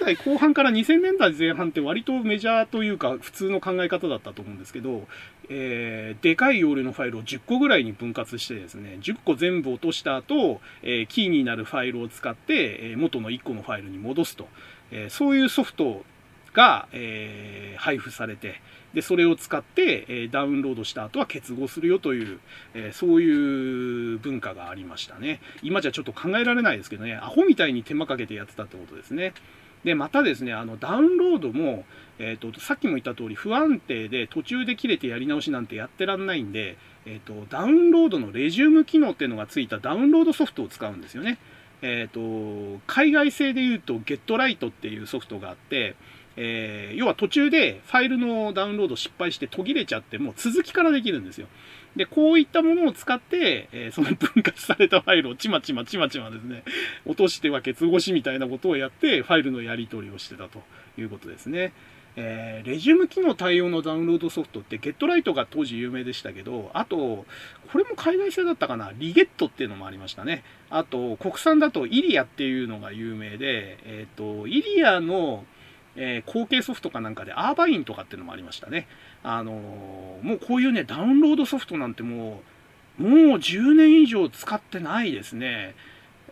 [0.00, 5.08] 代後半から2000年代前半って割とメジャーというか普通の考え方だったと思うんですけど、
[5.48, 14.48] えー、でかい容量のファイルを10個ぐらいに分割してですね、10個全部落とした後、えー、キーになるファイルを使って、え、元の1個のファイルに戻すと、
[14.90, 16.04] えそういうソフト
[16.52, 18.60] が、え配布されて、
[18.94, 22.38] で、それを使って、えダウンロードした後は結合するよという、
[22.74, 25.40] えそういう文化がありましたね。
[25.62, 29.34] 今じゃちょっと考えられないですけどね、アホみたいに手間かけてやってたってことですね。
[29.84, 31.84] で、またですね、あの、ダウンロードも、
[32.18, 41.38] えっ、ー、と、さっきも言った通り不安定で途中で切れてやり直しなんてやってらんないんで、えっ、ー、と、ダウンロードのレジューム機能っていうのがついたダウンロードソフトを使うんですよね。
[41.82, 45.96] えっ、ー、と、海外製で言うと GetRight っていうソフトがあって、
[46.36, 51.46] えー、要は途中でファイルのダウンロード失敗して途切れちゃってもう続きからできるんですよ。
[51.96, 56.64] で、こういったものを使って、えー、その分割されたファイルをちまちまちまちまですね、
[57.06, 60.62] 落としてはケツ越しみたいなことをやって、ファイルのやり取りをしてたと
[60.98, 61.72] いうことですね。
[62.16, 67.26] えー、レジューム機能対応のダウンロードソフトって GetRight が当時有名でしたけど、あと、
[67.72, 70.44] これも海外製だったかな、リゲットっていうのもありましたね。
[70.70, 75.44] あと、国産だとイリアっていうのが有名で、えっ、ー、と、イリアの
[75.96, 78.86] えー、後継ソフトかなんかでアーバインとかっていうのもありましたね。
[79.22, 82.42] あのー、もうこういうね、ダウンロードソフトなんても
[82.98, 85.74] う、もう10年以上使ってないですね。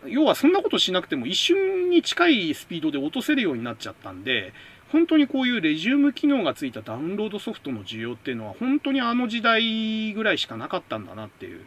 [0.05, 4.53] 要はそんなことしなくても一瞬に近いスピードで落とせるようになっちゃったんで、
[4.93, 11.65] 本当にこういうレジューム機能がついたダウンロードソフトの需要っていうのは本当にあの時代ぐらいしかなかったんだなっていう。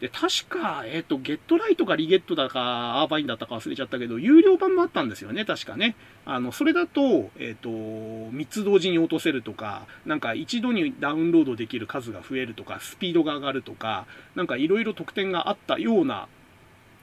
[0.00, 5.96] で、確か、えっ、ー、と、ゲットライトかリゲットだか、アーバインだったか忘れちゃったけど、有料版もあったんですよね、確かね。
[6.24, 7.00] あの、それだと、
[7.40, 14.06] えっ、ー、と、3つ同時に落とせるとか、なんか一度にダウンロードできる数が増えるとか、スピードが上がるとか、
[14.36, 16.28] なんかいろいろ特典があったような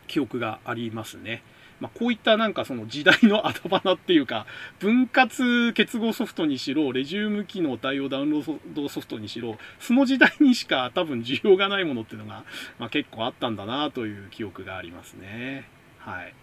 [0.08, 1.44] 記憶がありますね。
[1.80, 4.46] まあ、こういったなんかその時代の後花っていうか、
[4.80, 12.44] 分割結合ソフトにしろ、レジューム機能対応ダウンロードソフトにしろ、その時代にしか多分需要がないものっていうのが、
[12.80, 15.68] まあ、結構あったんだなという記憶がありますね。
[16.00, 16.34] はい。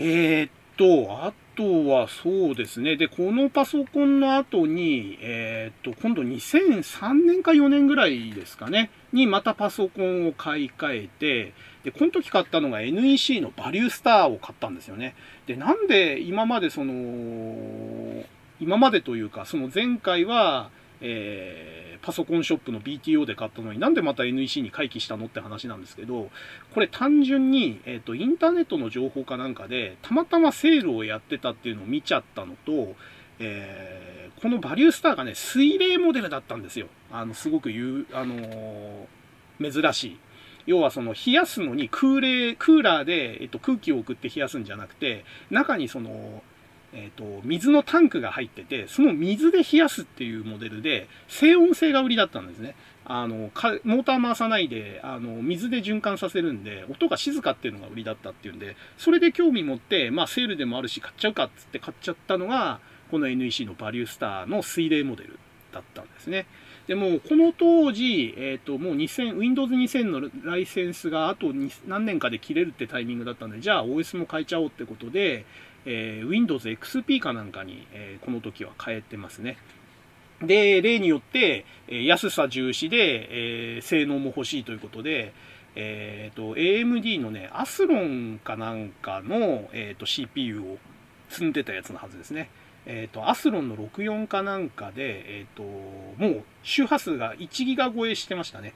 [0.00, 2.96] えー、っと、あとはそうですね。
[2.96, 11.52] で、このパソコンの後に、えー、っと、今度2003年か4年ぐらいですかね、にまたパソコンを買い替えて、
[11.82, 15.14] で、この時買ったのが NEC のバリュースターを買ったんですよね。
[15.46, 18.24] で、なんで今までその、
[18.60, 20.70] 今までというか、その前回は、
[21.00, 26.30] えー、パソコンショップの BTO で買ったのになんでまた NEC に回帰したのって話なんですけど、
[26.74, 32.94] これ単純に、えっ、ー、と、インターネットの情報かなんかで、たまたまセールをやってたっていうのを見ちゃったのと、
[33.38, 36.88] えー、このバリュースターがね、水冷モデルだったんですよ。
[37.12, 40.18] あの、すごく言う、あのー、珍しい。
[40.66, 46.42] 要はその冷やすのに空冷、クーラーで、えっと、空気を送って冷やすんじゃなくて、中にその、
[46.92, 52.74] えっと、水のタンクが入ってて、その水で冷やすっていうモデルで、静音性が売りだったんですね。
[53.04, 62.80] あの、モーター回さないで、あの、水で循環させるんで、音が静かっていうのが売りだったっていうんで、それで興味持って、まあ、セールでもあるし、買っちゃうかっつって買っちゃったのが、
[63.10, 65.38] この NEC のバリュースターの水冷モデル
[65.72, 66.46] だったんですね。
[66.86, 71.52] でも、この当時、えっ、ー、と、もう2000、Windows 2000のライセンスがあと
[71.86, 75.44] 何年かで切れるってタイミングだったんで、じゃあ OS も変えちゃおうってことで、
[75.90, 79.56] えー、Windows XP かなんかに、えー、この時は変えてますね。
[80.42, 85.32] で、例によって、え、安さ重視で、えー、性能も欲しいということで、
[85.74, 90.78] えっ、と、AMD のね、アスロンかなんかの、え、ー、と、CPU を
[91.30, 92.50] 積んでたやつのはずですね。
[92.84, 98.74] えっ、と、アスロンの64かなんかで、えっ、と、もう周波数が1ギガ超えしてましたね。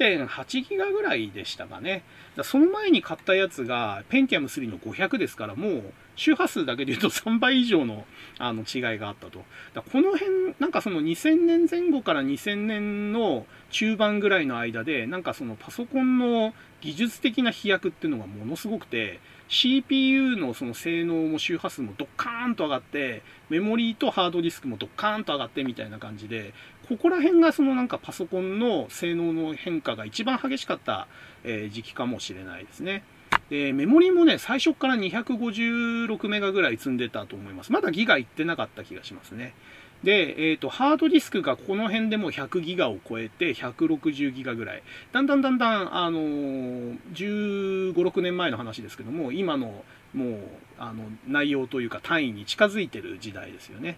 [0.00, 2.02] 1.8ギガぐらいでしたかね。
[2.36, 8.06] だその前に買ったやつが、ペンティアム3の500ですから、もう周波数だけで言うと 3倍以上の
[8.38, 9.44] あの違いがあったと。
[9.74, 26.54] だこの辺、なんかその2000年前後から2000年の中盤ぐらいの間で、なんかそのパソコンの技術的な飛躍っていうのがものすごくて、CPU のその性能も周波数もドッカーンと上がって、メモリーとハードディスクもドッカーンと上がってみたいな感じで、
[26.90, 31.06] ここら辺がそのなんかパソコンの性能の変化が一番激しかった、
[31.44, 33.04] え時期かもしれないですね。
[33.48, 37.70] で、メモリもね、最初から256メガぐらい積んでたと思います。
[37.70, 39.54] まだギガいってなかった気がしますね。
[40.02, 44.82] で、えっ、ー、と、ハードディスクがこの辺でも100ギガを超えて160ギガぐらい。
[45.12, 50.38] だんだんだんだん、あのー、15、6年前の話ですけども、今のもう、
[50.76, 53.96] あの、内容というか単位に近づいてる時代ですよね。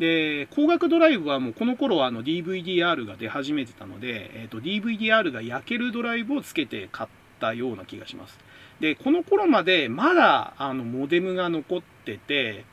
[0.00, 8.38] で、光学ドライブはもうこの頃はあの DVD-R が出始めてたので、え、ー、と、DVD-R が焼けるドライブをつけて買ったような気がします。
[8.80, 12.64] で、この頃までまだあのモデムが残ってて、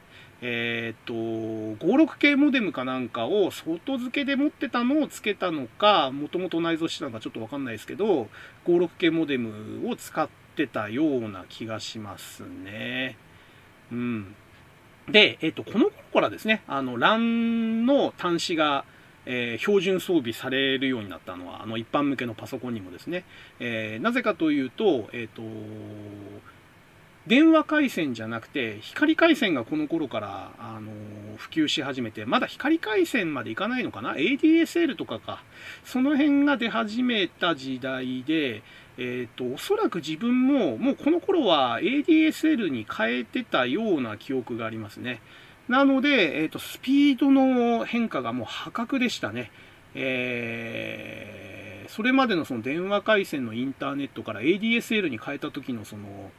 [0.41, 8.29] えっ、ー、と、56系モデムかなんかを外付けで持ってたのを付けたのか、もともと内蔵してたのかちょっとわかんないですけど、
[8.65, 13.17] 56系モデムを使ってたような気がしますね。
[13.91, 14.35] うん。
[15.09, 18.85] で、えっ、と、この頃からですね、あの、LAN の端子が、
[19.25, 23.23] えー、標準装備されるようになったのは、あの、一般向けのパソコンにもですね、
[23.59, 25.41] えー、なぜかというと、えっ、と、
[27.27, 30.91] 電話回線じゃなくて、光回線がこの頃から、あの
[31.35, 35.43] 普及し始めて、まだ光回線までいかないのかな ?ADSL とかか。
[35.83, 38.63] その辺が出始めた時代で、
[38.97, 45.21] え、ー、と、おそらく自分も、もうこの頃は ADSL に変えてたような記憶がありますね。
[45.67, 49.51] なので、え、ー、と、スピードの変化がもう破格でしたね。
[49.93, 56.31] えー、それまでのその電話回線のインターネットから ADSL に変えた時のその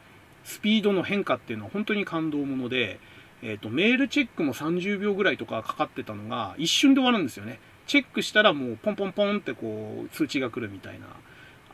[0.44, 3.00] スピードの変化っていうのは本当に感動もので、
[3.42, 7.60] えっ、ー、と、メールチェックも30秒ぐらいとかかかってたのが一瞬で終わるんですよね。
[7.86, 11.06] チェックしたらもうポンポンポンってこう通知が来るみたいな。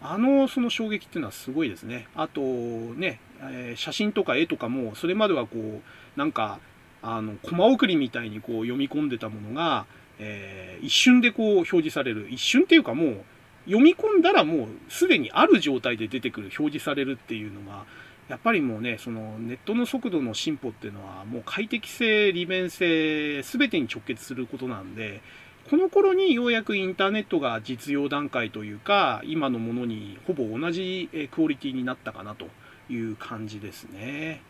[0.06, 2.08] あの、その衝撃っていうのはすごいですね。
[2.14, 6.60] あと、ね、えー、写真とか絵とかも、それまではこう、なんか、
[7.00, 9.86] あの、コマ送りみたいにこう読み込んでたものが、
[10.18, 12.28] えー、一瞬でこう表示される。
[12.30, 13.24] 一瞬っていうかもう、
[13.64, 17.86] 読み込んだらもうすでにある状態で出てくる、表示されるっていうのが、
[18.28, 25.22] やっぱりもうね、そのネットの速度の進歩っていうのは、もう快適性、利便性、すべてに直結することなんで、
[25.70, 32.48] この頃にようやくインターネットが実用段階というか、今のものにほぼ同じクオリティになったかなと
[32.90, 34.42] いう感じですね。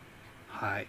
[0.48, 0.86] はい。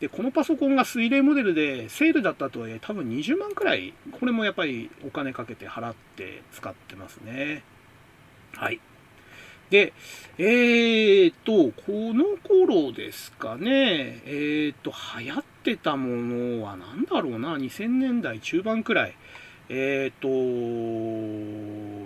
[0.00, 7.62] で、このパソコンが水冷モデルでセールだったとはいえ多分20万くらい、これもやっぱりお金かけて払って使ってますね。
[8.52, 8.80] はい。
[9.70, 9.92] で、
[10.38, 19.14] えーと、この頃ですかね、えーと、流行ってたものは何だろうな、2000年代中盤くらい。
[19.68, 20.28] えっ、ー、と、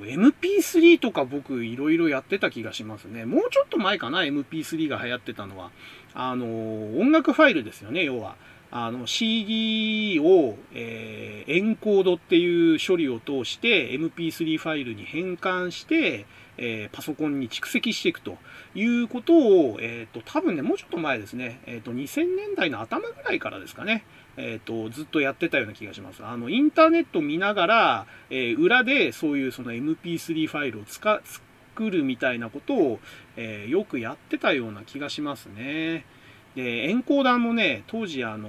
[0.06, 3.26] MP3 とか僕いろいろやってた気がしますね。
[3.26, 5.70] もうちょっと前かな、MP3 が流行ってたのは。
[6.14, 8.36] あの、音楽ファイルですよね、要は。
[8.72, 16.24] あの CD を、えー、エンコードっていう処理を通して MP3 ファイルに変換して、
[16.56, 18.36] えー、パソコンに蓄積していくと
[18.76, 24.04] いうことを、えっ、ー、と、多分ね、もうちょっと前ですね、えっ、と、2000年代の頭ぐらいからですかね、
[24.42, 26.24] えっ、と、ずっとやってたような気がします。
[26.24, 33.00] あの、インターネット見ながら、え裏でそういうその MP3 ファイルを使、作るみたいなことを、
[33.36, 36.06] えよくやってたような気がしますね。
[36.54, 38.48] で、エンコーダーもね、当時あの、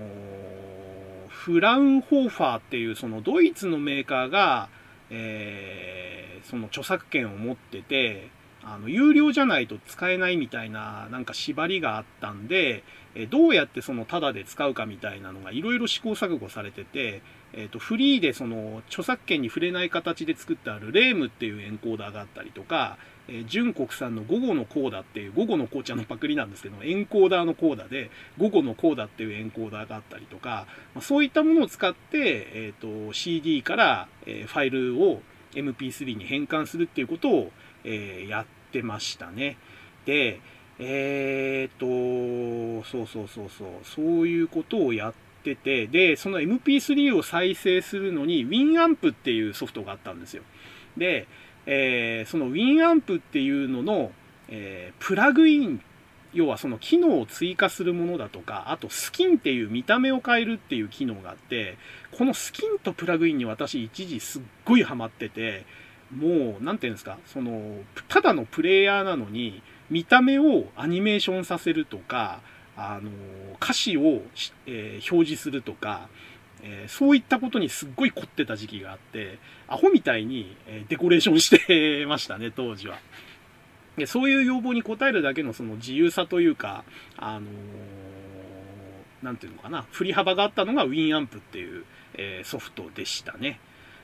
[1.28, 4.70] フラウンホーファーっていうそのドイツのメーカーが、
[5.10, 8.30] えー、その著作権を持ってて、
[8.64, 12.84] あの、有料じゃないと使えないみたいな、なんか縛りがあったんで、
[13.14, 17.22] えどうやってそのタダで使うかみたいなのがいろいろ試行錯誤されてて、
[17.54, 22.98] え、ー、と、フリーでその著作権に触れない形で作ってあるレームっていうエンコーダーがあったりとか、
[23.28, 35.22] え、純国産の午後のコーダっていう午後の紅茶のパクリなんですけどエンコーダーのコーダで午後のコーダっていうエンコーダーがあったりとか、ま、そういったものを使って、え、ー、と、CD から、えファイルを
[35.54, 37.52] MP3 に変換するっていうことを、
[37.84, 39.58] えやってましたね。
[40.06, 40.40] で、
[40.80, 41.86] えっ、と、
[42.90, 45.14] そうそうそうそう、そういうことをやっ
[45.44, 50.44] てて、で、その MP3 を再生するのに WinAmp っていうソフトがあったんですよ。
[50.98, 51.28] で、
[51.66, 54.12] えー、その WinAmp っていうのの、
[54.50, 55.82] えー、プラグイン、
[56.34, 61.78] 要はその機能を追加するものだとか、あとスキンっていう見た目を変えるっていう機能があって、
[62.12, 65.66] このスキンとプラグインに私一時すっごいハマってて、
[66.16, 72.42] もう、なんていうんですか、その、ただのプレイヤーなのに、見た目をアニメーションさせるとか、
[72.76, 73.10] あの、
[73.62, 74.22] 歌詞を、
[74.66, 76.10] えー、表示するとか、
[76.64, 83.00] えー、そういったことにすっごい凝ってた時期があって、アホみたいに、えデコレーションしてましたね、当時は。
[83.98, 86.84] でそういう要望に応えるだけのその自由さというか、
[87.18, 87.48] あの
[89.22, 91.84] なんていうのかな、振り幅があったのが WinAmp っていう、
[92.16, 93.60] えー、ソフトでしたね。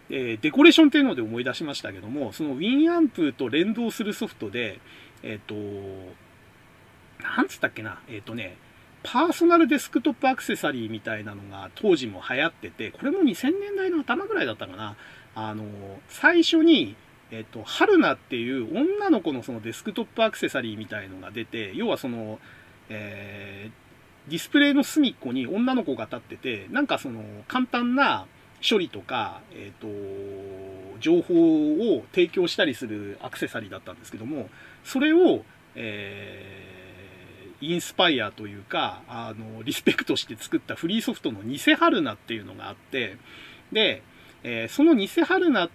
[0.10, 4.80] えデコレーションっていうので思い出しましたけども、その WinAmp と連動するソフトで、
[5.24, 5.56] えっ、と、
[7.22, 8.58] なんつったっけな、えっ、とね、
[9.04, 14.96] パーソナルデスクトップアクセサリーみたいなのが当時も流行ってて、これも2000年代の頭ぐらいだったかな。
[15.36, 15.66] あの、
[16.10, 16.96] 最初に、
[17.32, 22.40] えっと、春菜っていう女の子のそのデスクトップアクセサリーみたいのが出て、要はその、
[22.90, 28.26] えー、ディスプレイの隅っこに女の子が立ってて、なんかその簡単な
[28.68, 29.88] 処理とか、えっ、と、
[31.00, 34.50] 情報を提供したりするアクセサリーだったんですけども、
[34.84, 35.44] それを、
[35.76, 36.78] えー
[37.60, 43.18] インスパイアというか、あの、リスペクトして作ったフリーソフトの偽春菜っていうのがあって、
[43.72, 44.04] で、
[44.44, 45.70] えー、その偽春菜っ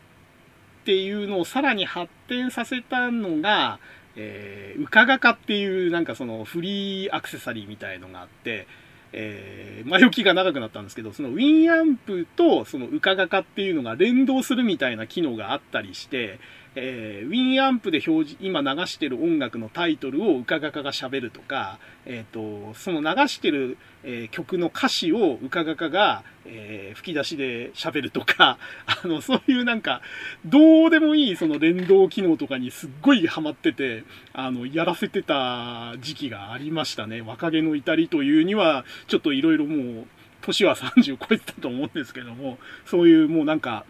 [0.84, 3.80] ていうのをさらに発展させたのが、
[4.14, 8.66] えー、うかがかっていうなんかそのフリーアクセサリーみたいのがあって、
[9.12, 16.38] えー、前置きが長くなったんですけど、そのウィンアンプとそのうかがかっていうのが連動するみたいな機能があったりして、
[16.74, 30.00] えー、WinAmp で表示、今流してる音楽のタイトルをうかがかが喋るとか、えっ、ー、と、その流してる、えー、曲の歌詞をうかがかが、え、吹き出しで喋るとか、 あの、そういうなんか、
[30.44, 37.20] どうでもいいその連動機能とかにすっごいハマってて、あの、やらせてた時期がありましたね。
[37.20, 40.06] 若気の至りというには、ちょっといろいろもう、
[40.40, 43.84] 年は30超えてたと思うんですけども、そういうもうなんか、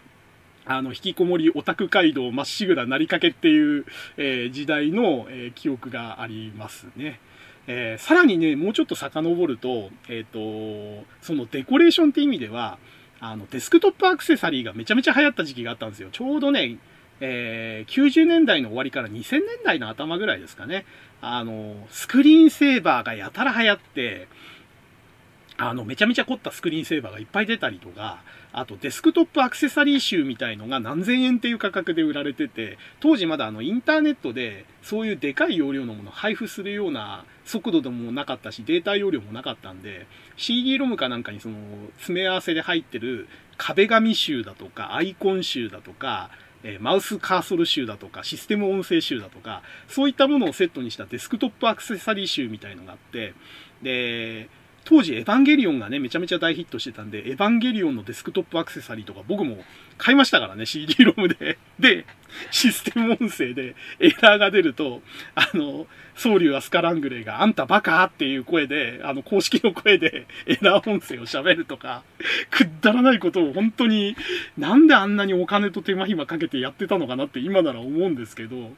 [0.65, 3.85] あの、引きこもりオタク街道まっしぐらなりかけっていう、
[4.17, 7.21] えー、時代の、えー、記憶がありますね。
[7.67, 12.79] えー、さらにね、もうちょっと遡ると、えっ、と、そのデコレーションって意味では、
[13.21, 16.09] あの、デスクトップアクセサリーがめちゃめちゃ流行った時期があったんですよ。
[16.11, 16.79] ちょうどね、
[17.21, 20.85] えー、90年代の終わりから2000年代の頭ぐらいですかね。
[21.21, 24.27] あの、スクリーンセーバーがやたら流行って、
[25.57, 28.23] あの、めちゃめちゃ凝ったスクリーンセーバーがいっぱい出たりとか、
[28.53, 41.57] あとデスクトップアクセサリー集みたいのが何千円っていう価格で売られてて、当時まだあのインターネットでそういうでかい容量のものを配布するような速度でもなかったし、データ容量もなかったんで、CD ロムかなんかにその
[41.97, 46.31] 詰め合わせで入ってる壁紙集だとか、アイコン集だとか、
[46.65, 53.35] えマウスカーソル集だとか、システム音声集だとか、そういったものをセットにしたデスクトップアクセサリー集みたいのがあって、
[53.83, 54.49] で、
[54.85, 59.59] 当時エヴァンゲリオンがね、めちゃめちゃ大ヒットしてたんで、エヴァンゲリオンのデスクトップアクセサリーとか僕も
[59.97, 61.59] 買いましたからね、CD ロムで。
[61.79, 62.05] で、
[62.51, 65.03] システム音声でエラーが出ると、
[65.35, 72.03] あの、ソウリュアスカラングレーがあんたバカっていう声で、あの、公式の声でエラー音声を喋るとか、
[72.51, 74.17] くだらないことを本当に、
[74.59, 78.73] なんであんなにお金と手間暇かけてやってたのかなって今なら思うんですけど、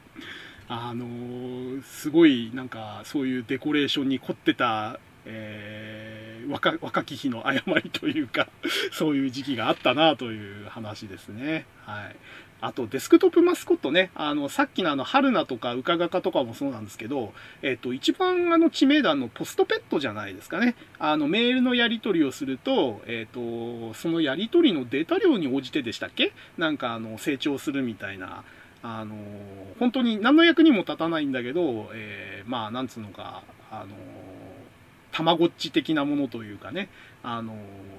[0.67, 8.47] あのすごいなんかそういうデコレーションに凝ってたえー、若若き日の誤りというか
[8.93, 11.65] そういう時期があったなという話ですね。
[11.85, 12.15] はい。
[12.61, 20.75] あと、デスクトップマスコットね、あの、さっきのあの、春菜とか、うかがかとかもそうなんですけど、えっ、と、一番あの、知名度のポストペットじゃないですかね。
[20.97, 26.31] あの、メールのやり取りをすると、えっ、と、そのやり取りのデータ量に応じてでしたっけ？
[26.57, 28.43] なんか、あの、成長するみたいな、
[28.81, 29.15] あの、
[29.77, 33.87] 本当に何の役にも立たないんだけど、えー、まあ、なんつうのか、あの、
[35.15, 36.89] たまごっち的なものというかね、
[37.23, 37.55] あの、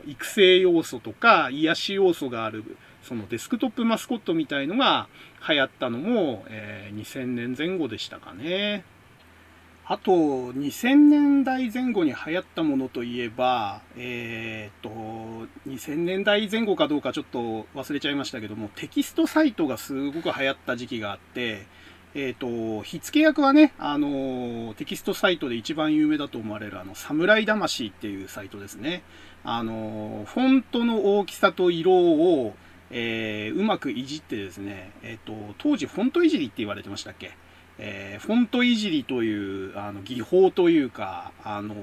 [0.07, 5.09] 育成要素とか癒し要素がある、そのデスクトップマスコットみたいのが
[5.49, 8.85] 流行ったのも、えー、2000年前後でしたかね。
[9.87, 21.65] あと、2000年代前後に流行ったものといえば、えー、っと、2000年代前後かどうかちょっと忘れちゃいましたけども、テキストサイトがすごく流行った時期があって、
[22.19, 29.03] えっ、ー、と、火付け役はね、あの、テキストサイトで一番有名だと思われる、あの、侍魂っていうサイトですね。
[29.45, 32.55] あの、フォントの大きさと色を、
[32.91, 37.37] えー、うまくいじってですね、えっ、ー、と、当時フォントいじりって言われてましたっけ？
[37.79, 41.77] えー、フォントいじりという、あの、技法というか、あの、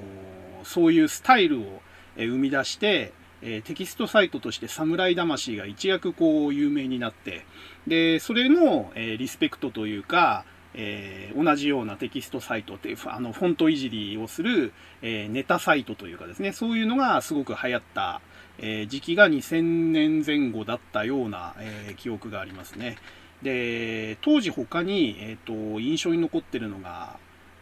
[0.63, 1.81] そういうスタイルを
[2.15, 7.45] え生み出して、えテキストサイトとして侍魂が一躍こう有名になって、
[7.87, 18.21] で、それの、えリスペクトというか、えー、同じようなテキストサイトっていう、あの、フォントいじりをする、えー、ネタサイトというかですね、そういうのがすごく流行った、
[18.59, 22.97] え、時期が2000年前後だったような、え記憶がありますね。
[23.43, 27.17] で、当時他に、えっ、と、印象に残ってるのが、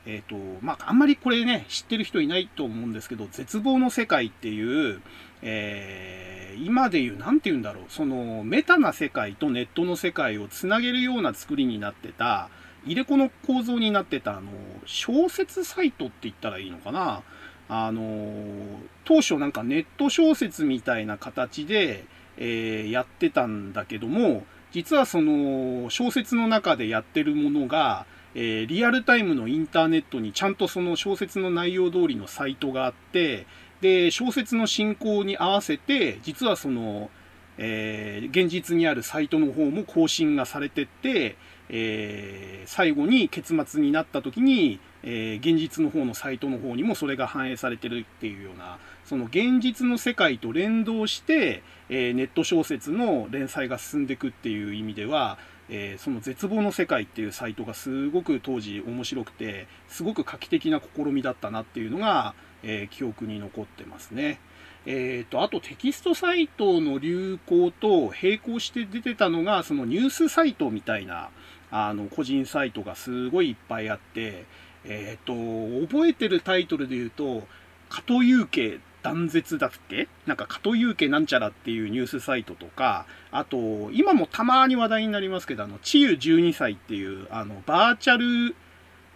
[0.05, 5.01] えっ、と、まあ、あんまりこれね、知ってる人いないと思うんですけど、絶望の世界っていう、
[5.41, 12.49] えー、今で言う、なんて言うんだろう、その、メタな世界とネットの世界をつなげるような作りになってた、
[12.85, 14.51] 入れ子の構造になってた、あの、
[14.85, 17.23] 小説サイトって言ったらいいのかな。
[17.69, 22.05] あの、当初なんかネット小説みたいな形で、
[22.37, 33.45] えー、やってたんだけども、実はその小説の中でやってるものが、えー、リアルタイムのインターネットにちゃんとその小説の内容通りのサイトがあって、
[33.81, 37.09] で、小説の進行に合わせて、実はその、
[37.57, 41.35] えー、現実にあるサイトの方も更新がされてって、
[41.69, 55.37] えー、最後に結末になった時に、えー、現実の方のサイトの方にもそれが反映されてるっていうような、その現実の世界と連動して、えネット小説の連載が進んでいくっていう意味では、
[55.69, 64.39] えその絶望の世界っていうサイトがすごく当時面白くて、すごく画期的な試みだったなっていうのが、えー、記憶に残ってますね。
[64.85, 71.29] え、ー、と、あとテキストサイトの流行と並行して出てたのが、そのニュースサイトみたいな、
[71.69, 74.45] あの、個人サイトがすごいいっぱいあって、
[74.83, 77.47] え、ー、と、覚えてるタイトルで言うと、
[77.89, 80.07] 加藤祐家断絶だっけ？
[80.25, 88.55] なんか加藤祐家なんちゃらっていうニュースサイトとか、あと、今もたまに話題になりますけど、あの、治癒12歳っていう、あの、バーチャル、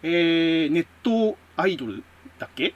[0.03, 2.03] えー、ネットアイドル
[2.39, 2.73] だっけ？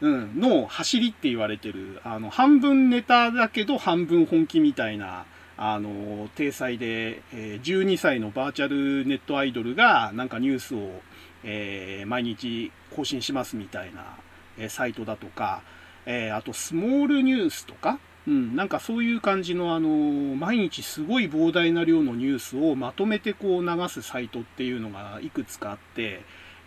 [0.00, 5.24] うん、の走りって言われてる、あの、半分ネタだけど半分本気みたいな、
[5.56, 11.02] あの、体裁で、え、12歳のバーチャルネットアイドルがなんかニュースを、
[11.44, 14.04] えー、毎日更新しますみたいな、
[14.58, 15.62] え、サイトだとか、
[16.06, 19.88] えー、あとスモールニュースとか、うん、なんかそういう感じの、あの
[20.36, 26.22] 毎日すごい膨大な量のニュースをまとめてこう流すサイトっていうのがいくつかあって、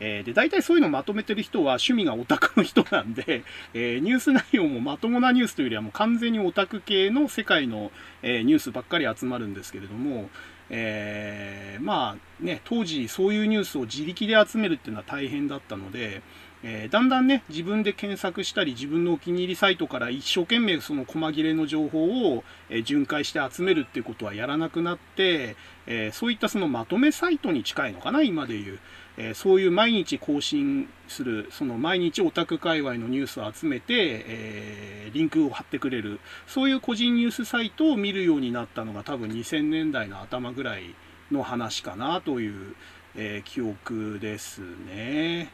[0.06, 3.44] えー、で、大体そういうのをまとめてる人は趣味がオタクの人なんで、
[3.74, 7.90] えー、ニュース内容もまともなニュースというよりはもう完全にオタク系の世界の、
[8.22, 10.30] えー、ニュースばっかり集まるんですけれども、
[10.70, 16.22] えー、まあね、当時そういうニュースを自力で集めるっていうのは大変だったので、
[16.66, 28.80] え、だんだんね、自分で検索したり、自分のお気に入りサイトから一生懸命その細切れの情報を、え、巡回して集めるっていうことはやらなくなって、え、そういったそのまとめサイトに近いのかな、今で言う。
[29.18, 40.96] えそういう毎日更新する、その毎日オタク界隈のニュースを集めて、えリンクを貼ってくれる、そういう個人ニュースサイトを見るようになったのが多分2000年代の頭ぐらい
[41.32, 42.76] の話かなという、
[43.16, 45.52] え記憶ですね。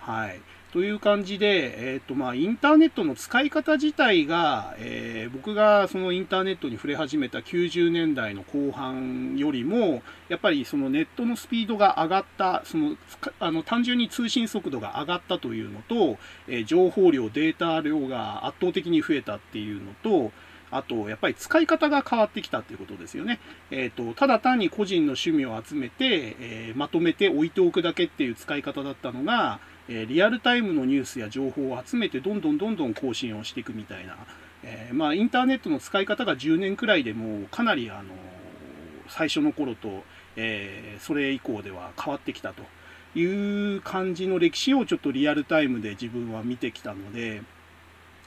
[0.00, 0.40] はい。
[0.72, 12.96] という感じで、えっ、ー、と、まあ、インターネットの使い方自体が、えー、僕がそのインターネットに触れ始めた90年代の後半よりも、やっぱりそのネットのスピードが上がった、その、
[13.40, 20.30] あの、単純に通信速度が上がったというのと、えー、情報量、データ量が圧倒的に増えたっていうのと、
[20.70, 23.40] あと、やっぱり使い方が変わってきたっていうことですよね。
[23.70, 29.58] えっ、ー、と、ただ単に個人の趣味を集めて、えー、まとめて置いておくだけっていう使い方だったのが、
[29.90, 34.16] えリアルタイムのニュースや情報を集めてどんどんどんどん更新をしていくみたいな、
[34.62, 38.14] えー、まあ、インターネットの使い方が10年くらいでもかなりあの
[39.08, 40.04] 最初の頃と、
[40.36, 42.62] えー、それ以降では変わってきたと
[43.18, 47.42] いう感じの歴史をちょっとリアルタイムで自分は見てきたので、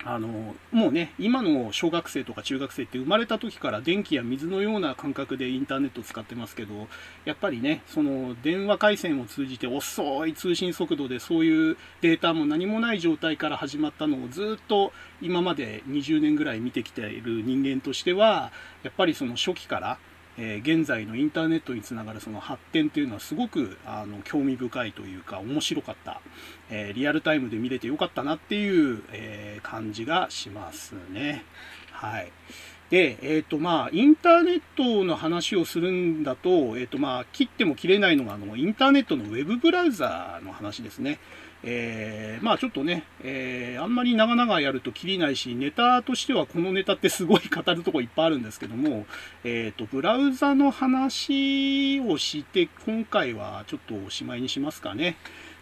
[0.06, 6.88] あの、もうね、今の小学生とか中学生って生まれた時から電気や水のような感覚でインターネットを使ってますけど、
[7.24, 14.92] やっぱりね、その電話回線を通じて遅い通信速度でそういうデータも何もない状態から始まったのをずっと
[15.22, 18.52] 今まで20年ぐらい見てきている人間としては、
[18.84, 19.98] やっぱりその初期から、
[20.38, 26.22] えー、現在のインターネットにつながるその発展というのはすごくあの興味深いというか面白かった、
[26.70, 31.46] えー、リアルタイムで見れてよかったなっていう、えー、感じがしますね。
[31.92, 32.32] はい。
[32.90, 41.18] で、え、ー、とまあ、インターネットの話をするんだと、えっ、ー、とまあ、切っても切れないのが、あの、インターネットのウェブブラウザーの話ですね。
[41.66, 49.06] えー、まあちょっとね、えー、あんまり長々やるときりないし、ネタとしてはこのネタってすごい語るとこいっぱいあるんですけども、
[49.46, 55.16] えっ、ー、と、ブラウザの話をして、今回はちょっとおしまいにしますかね。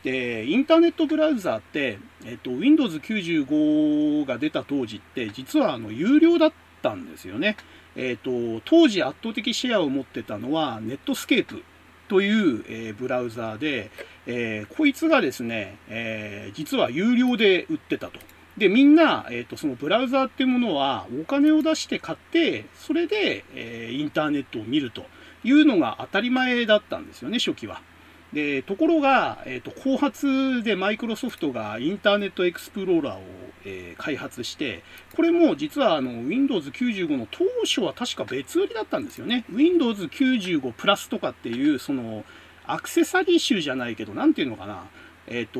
[0.04, 7.58] で、インターネットブラウザって、えっ、と、Windows 95が出た当時って、実はあの、有料だったんですよね。
[7.96, 11.64] えっ、と、当時圧倒的シェアを持ってたのは、ネットスケープ
[12.08, 13.92] という、え、ブラウザで、
[14.28, 18.20] えー、こいつがですね、えー、実は有料で売ってたと。
[18.58, 25.06] で、みんな、えっ、と、そのブラウザーっていうものはお金を出して買って、それで、えインターネットを見ると
[25.44, 27.82] いうのが当たり前だったんですよね、初期は。
[28.34, 33.22] で、ところが、えっ、と、後発でマイクロソフトがインターネットエクスプローラーを、
[33.66, 34.84] え、開発して、
[35.16, 39.46] これも実はあの Windows 95の当初は確か別売りだったんですよね。
[39.52, 42.26] Windows 95プラスとかっていう、その、
[42.72, 44.86] アクセサリー集じゃないけど、なんていうのかな。
[45.28, 45.60] えっ、と、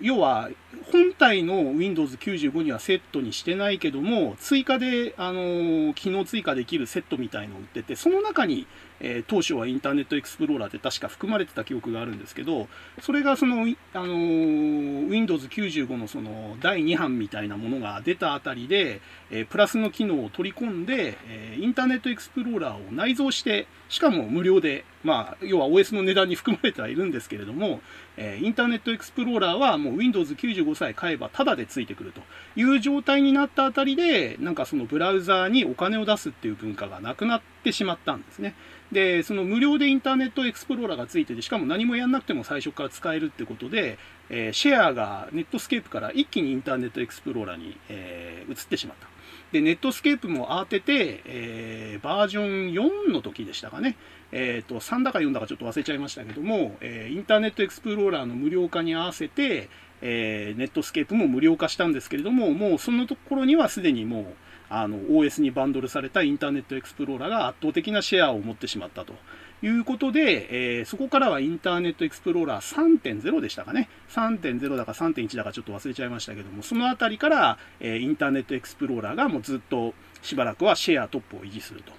[0.00, 0.48] 要は、
[0.92, 8.66] 本体の Windows 95にはセットにしてないけども、追加で、あの、機能追加できるセットみたいのを売ってて、その中に、
[9.00, 12.68] えー、当初はインターネットエクスプローラーって確か含まれてた記憶があるんですけど、
[13.00, 27.80] それがその、あの、Windows 95のその第2版みたいなものが出たあたりで、えー、プラスの機能を取り込んで、えインターネットエクスプローラーを内蔵して、しかも無料で、まあ、要は OS の値段に含まれてはいるんですけれども、
[28.16, 32.20] えインターネットエクスプローラーはもう Windows 95さえ買えばタダでついてくると
[32.54, 38.54] いう状態になったあたりで、なんかそのブラウザーにお金を出すっていう文化がなくなってしまったんですね。
[38.92, 49.08] で、その無料でインターネットエクスプローラーがついてて、しかも何もやんなくても最初から使えるってことで、えー、シェアがネットスケープから一気にインターネットエクスプローラーに、えー、移ってしまった。
[49.52, 53.96] で、ネットスケープも慌てて、えー、バージョン4の時でしたかね。
[54.32, 59.68] えっ、ー、と、3だか4だかちょっと忘れちゃいましたけども、え、インターネットエクスプローラーの無料化に合わせて、
[60.02, 64.24] え、ネットスケープも無料化したんですけれども、もうそのころにはすでにもう、
[64.70, 69.14] あの、OS にバンドルされたインターネットエクスプローラーが圧倒的なシェアを持ってしまったと
[69.62, 73.88] いうことで、えー、そこからはインターネットエクスプローラー3.0でしたかね。
[74.10, 79.92] 3.0だか3.1だかちょっと忘れちゃいましたけども、そのあたりから、えー、インターネットエクスプローラーがもうずっと
[80.22, 81.92] しばらくはシェアトップを維持すると。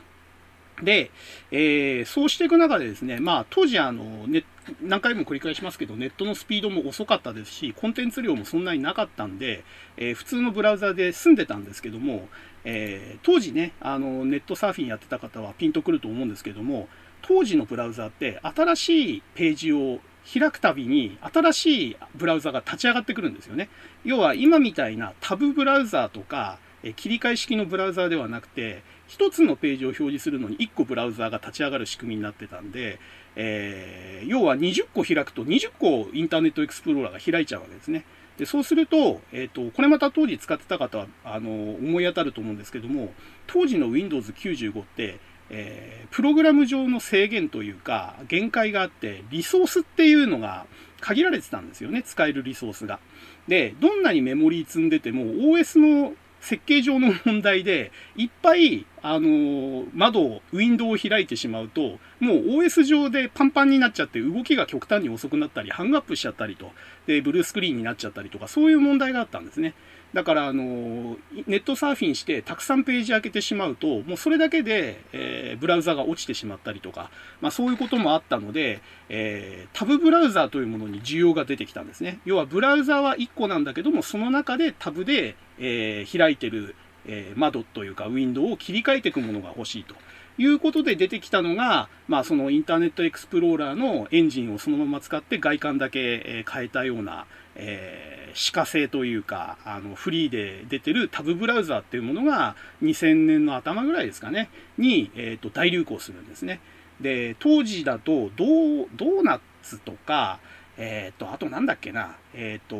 [0.84, 1.12] で、
[1.52, 4.44] えー、そうしていく中でですね、まあ、当時あの、ね、
[4.82, 9.64] 何回も繰り返しますけど、ネットのスピードも遅かったですし、コンテンツ量もそんなになかったんで、
[9.98, 12.28] えー、普通のブラウザで済んでたんですけども、
[12.64, 16.88] えー、当時ね、あの、ネットサーフィンやってた方はピンとくると思うんですけども、
[17.22, 20.00] 当時のブラウザって新しいページを
[20.32, 23.70] 開くたびに新しいブラウザが立ち上がってくるんですよね。
[24.04, 33.00] 要は今みたいなタブブラウザーとか、え切り替え式のブラウザーではなくて、1つのページを表示するのに1個ブラウザーが立ち上がる仕組みになってたんで、
[33.36, 38.06] えー、要は20個開くと20個インターネットエクスプローラーが開いちゃうわけですね。
[38.42, 43.14] でそうすると、えっ、ー、と、これまた当時使ってた方は、あの、思い当たると思うんですけども、
[43.46, 45.20] 当時の Windows 95って、
[45.52, 50.66] えー、プログラム上の制限というか、限界があって、リソースっていうのが
[51.02, 53.00] 限られてたんですよね、使えるリソースが。
[53.48, 66.72] で、どんなにメモリー積んでても、OS の設計上の問題で、いっぱい、あの窓を、ウィンドウを開いてしまうと、もう OS 上でパンパンになっちゃって、動きが極端に遅くなったり、ハングアップしちゃったりと、
[67.06, 69.74] で、ブルースクリーンになっちゃったりとか、そういう問題があったんですね。
[70.14, 71.18] だから、あの、
[71.48, 82.20] ネットサーフィンしてたくさんページ開けてしまうと、もうそれだけで、えー、ブラウザが落ちてしまったりとか、まあそういうこともあったので、えー、タブブラウザーというものに需要が出てきたんですね。
[82.26, 86.76] 要はブラウザは1個なんだけども、その中でタブで、えー、開いてる、
[87.08, 89.96] え窓というかウィンドウを切り替えていくものが欲しいと。
[90.38, 97.26] いうことで出てきたのが、まあ、そのインターネットエクスプローラーのエンジンをそのまま使って外観だけ変えたような、
[97.64, 106.60] えー、歯科性というか、あの、フリーで出てるタブブラウザーっていうものが2000年の頭ぐらいですかね、に、えっ、ー、と、大流行するんですね。
[107.00, 110.40] で、当時だと、ドー、ドーナツとか、
[110.78, 112.76] えっ、と、あとなんだっけな、えっ、と、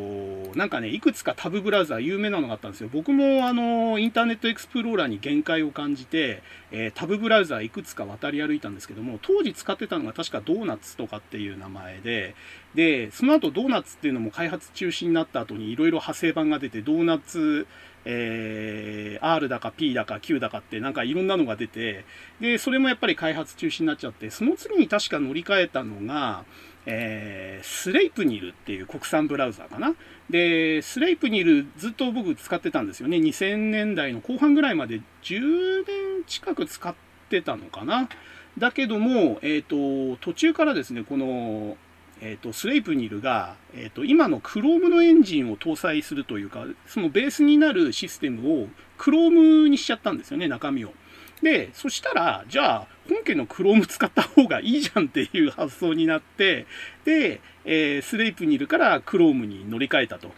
[0.58, 2.90] なんかね、いくつかタブブラウザー有名なのがあったんですよ。
[2.92, 6.42] 僕もあの、インターネットエクスプローラーに限界を感じて、
[6.72, 12.36] えー、タブブラウザーいくつか渡り歩いたんですけども、当時使ってたのが確かドーナツとかっていう名前で、
[12.76, 17.68] で、その後ドーナツっていうのも開発中止になった後にいろいろ派生版が出て、ドーナツ、
[18.06, 22.06] えー、R だか P だか Q だかってなんかいろんなのが出て、
[22.40, 26.46] で、それもやっぱり開発中止になっちゃって、その次に確か乗り換えたのが、
[26.86, 29.94] えー、スレイプニルっていう国産ブラウザーかな。
[30.30, 33.18] で、スレイプニルずっと僕使ってたんですよね。
[33.18, 36.96] 2000年代の後半ぐらいまで10年近く使っ
[37.30, 38.10] てたのかな。
[38.58, 41.78] だけども、えっ、ー、と、途中からですね、この、
[42.22, 48.68] えっ、ー、と、スレイプニルが、えっ、ー、と、今の Chrome のエンジンを搭載するというか、そのベースになるシステムを
[48.98, 50.94] Chrome にしちゃったんですよね、中身を。
[51.42, 56.66] で、そしたら、じゃあ、本家の Chrome 使った方がいいじゃんっていう発想になって、
[57.04, 60.32] で、えー、スレイプにいるから Chrome に乗り換えたと。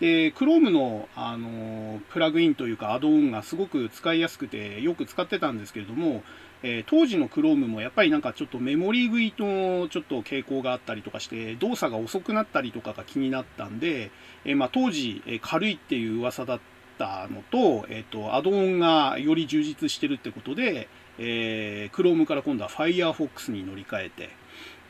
[0.00, 6.22] で、Chrome の、あのプラグインというかアドオンがすごく使いやすくてよく使ってたんですけれども、
[6.62, 14.10] えー、当時の Chrome もやっぱりなんかちょっとメモリー食いとちょっと傾向があったりとかして動作が遅くなったりとかが気になったんで、
[14.44, 16.69] えー、まあ、当時、え軽いっていう噂だった
[17.00, 20.86] たのと、えっ、ー、と、アドオンがより充実してるってことで、
[21.18, 24.28] えー、Chrome から今度は Firefox に乗り換えて、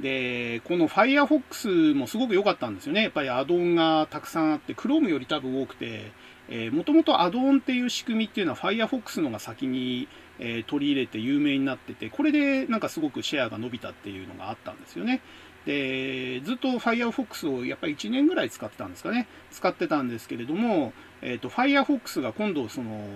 [0.01, 3.05] で、この Firefox もすごく良かったんですよね。
[3.05, 6.11] やっぱりアドオンがたくさんあって、Chrome より多分多くて、
[6.49, 10.09] えー、もともとアドオンっていう仕組みっていうのは Firefox のが先に、
[10.41, 15.21] えー、取り入れて有名になってて、これでなんかすごくシェアが伸びたっていうのがあったんですよね。
[15.67, 19.27] で、ずっと Firefox をやっぱり1年ぐらい使ってたんですかね。
[19.51, 20.93] 使ってたんですけれども、
[21.23, 23.07] え、ー、と、Firefox が今度その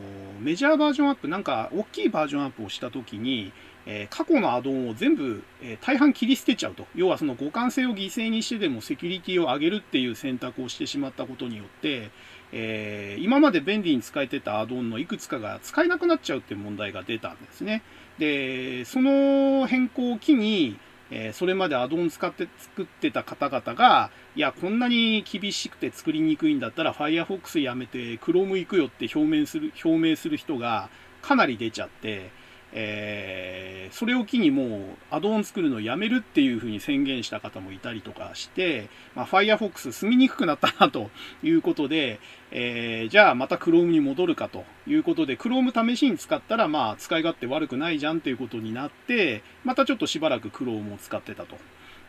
[0.40, 3.52] メジャーバージョンアップ、なんか大きいバージョンアップをしたときに、
[3.86, 6.86] えー、過去のアドオンを全部、えー、大半切り捨てちゃうと。
[6.94, 12.10] 要はその互換性を犠牲にしてでもセキュリティを上げるっていう選択をしてしまったことによって、
[12.52, 17.82] えー、今まで便利に使えてたアドオンのいくつかが使えなくなっちゃうっていう問題が出たんですね。
[18.18, 20.78] で、その変更を機に、
[21.16, 30.91] えー、それまでアドオン使って作ってた方々が、いや、こんなに厳しくて作りにくいんだったら Firefox やめて Chrome 行くよって表明する、表明する人が
[31.23, 32.32] かなり出ちゃって、
[32.76, 34.80] えー、それを機にもう
[35.10, 41.09] アドオン作るのをやめるっていうふうに宣言した方もいたりとかして、まあ、Firefox 住みにくくなったなと
[41.44, 42.18] いうことで、
[42.51, 51.56] えー、じゃあまた Chrome に戻るかということで、Chrome 試しに使ったらまあ使い勝手悪くないじゃんっていうことになって、またちょっとしばらく Chrome を使ってたと。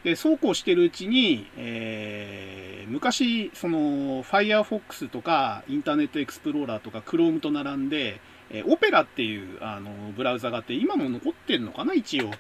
[0.04, 8.20] で、そうこうしてるうちに、えー、昔、その Firefox とかインターネットエクスプローラーとか Chrome と並んで、
[8.56, 12.32] えオペラっていうあのブラウザがあって、今も残ってるのかな、一応。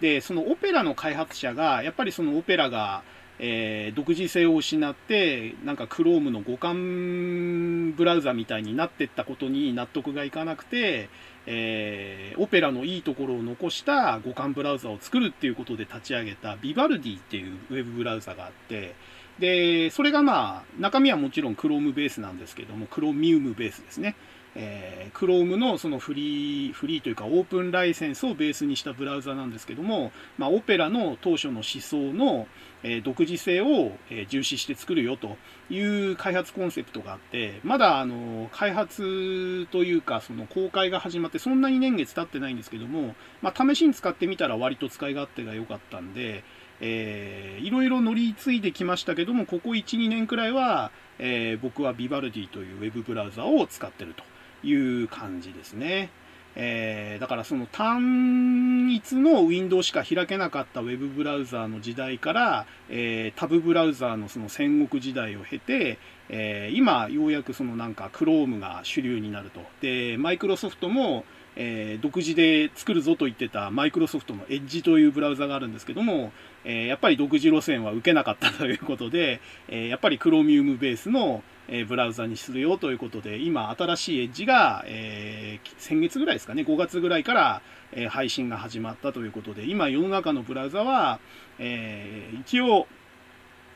[0.00, 3.02] で、そのオペラの開発者が、やっぱりそのオペラが、
[3.38, 11.08] えー、独自性を失って、なんか Chrome の互換ブラウザみたいになってったことに納得がいかなくて、
[11.46, 18.94] えー、オペラのいいところを残した互換ブラウザを作るっていうことで立ち上げたビバルディっていうウェブブラウザがあって、
[19.38, 24.14] で、それがまあ、中身はもちろん Chrome ベースなんですけども、Chromium ベースですね。
[24.54, 32.46] えー、Chrome のそのフリー、フリーというかオープンライセンスをベースにしたブラウザなんですけども、まあ、オペラの当初の思想の、
[32.82, 35.36] えー、独自性を、えー、重視して作るよと
[35.70, 46.44] いう開発コンセプトがあって、まだあの開発というかその公開が始まってそんなに年月経ってないんですけども、まあ、試しに使ってみたら割と使い勝手が良かったんで、
[46.80, 54.24] えー、いろいろ乗り継いできましたけども、ここ1、2年くらいは、えー、僕はビバルディというウェブブラウザを使ってると。
[54.62, 56.10] いう感じですね。
[56.54, 65.98] えー、だからその単一のウィンドウしか開けなかったウェブブラウザーの時代から、えー、タブブラウザーのその戦国時代を経て、
[66.28, 69.60] えー、今ようやくそのなんか Chrome が主流になると。
[69.80, 71.24] で、マイクロソフトも、
[71.56, 76.32] えー、独自で作るぞと言ってたマイクロソフトの Edge というブラウザがあるんですけども、
[76.64, 87.62] えー、やっぱり独自路線は受けなかったということで、えー、やっぱり Chromium ベースの、えブラウザにするよということで、今新しい Edge が、え先月ぐらいですかね、5月ぐらいから、
[87.92, 91.20] え配信が始まったということで、今世の中のブラウザは、
[91.60, 92.88] え一応、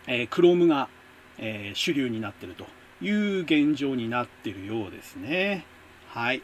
[0.09, 0.89] え Chrome が、
[1.39, 2.67] え主流になっていると
[3.01, 5.65] いう現状になっているようですね。
[6.09, 6.43] はい。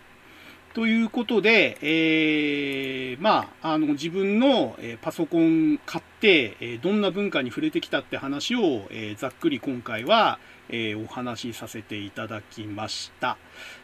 [0.74, 10.38] ということで、えー、まあ、あの、自分の、パソコン買って、えどんな文化に触れてきたって話を、えざっくり今回は、
[10.70, 13.36] えお話しさせていただきました。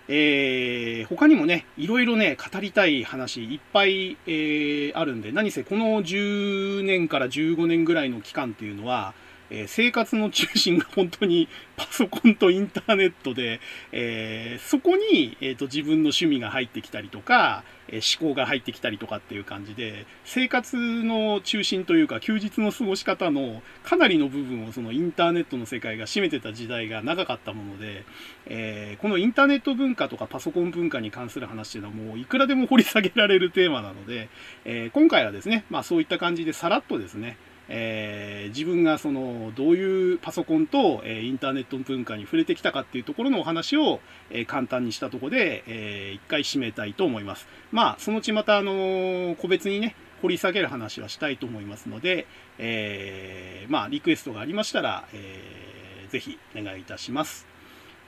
[0.08, 9.12] えー、他にもね、いろいろね、語りたい話いっぱい、えー、あるんで、何せこの10年から15年ぐらいの期間っていうのは、
[9.50, 13.60] えー、生活の中心が本当にパソコンとインターネットで、
[13.92, 28.04] えー、そこに、えーと、自分の趣味が入ってきたりとか、え思考が入ってきたりとかっていう感じで、生活の中心というか休日の過ごし方のかなりの部分をそのインターネットの世界が占めてた時代が長かったもので、
[28.46, 34.28] えこのインターネット文化とかパソコン文化に関する話っていうのはもういくらでも掘り下げられるテーマなので、
[34.64, 37.38] え今回はですね、まあそういった感じでさらっとですね、
[37.68, 44.00] えー、自分がそのどういうパソコンと、え、インターネットの文化に触れてきたかっていうところのお話を、
[44.30, 47.46] え、簡単にしたところで、えー、一回締めたいと思います。
[47.70, 52.26] まあ、そのうちまた、あの個別にね、掘り下げる話はしたいと思いますので、
[52.58, 57.47] えまあ、リクエストがありましたら、えー、ぜひお願いいたします。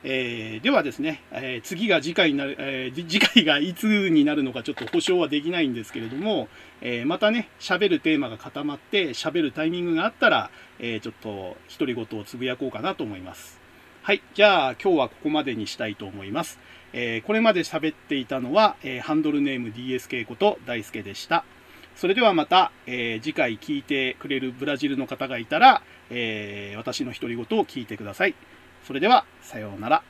[0.02, 6.48] えー、ではですね、えー、次が次回になる、えー、次回がいつになるのかちょっと保証はできないんですけれども、
[6.80, 13.60] えまたね、喋るテーマが固まって喋るタイミングがあったら、えちょっと独り言をつぶやこうかなと思います。
[14.02, 14.22] はい。
[14.32, 16.58] じゃあ今日はここまでにしたいと思います。
[16.94, 21.44] えこれまで喋っていたのは、えハンドルネーム DSK こと大輔でした。
[21.96, 28.34] それではまた、え次回聞いてくれるブラジルの方がいたら、え私の独り言を聞いてください。
[28.86, 30.02] それでは、さようなら。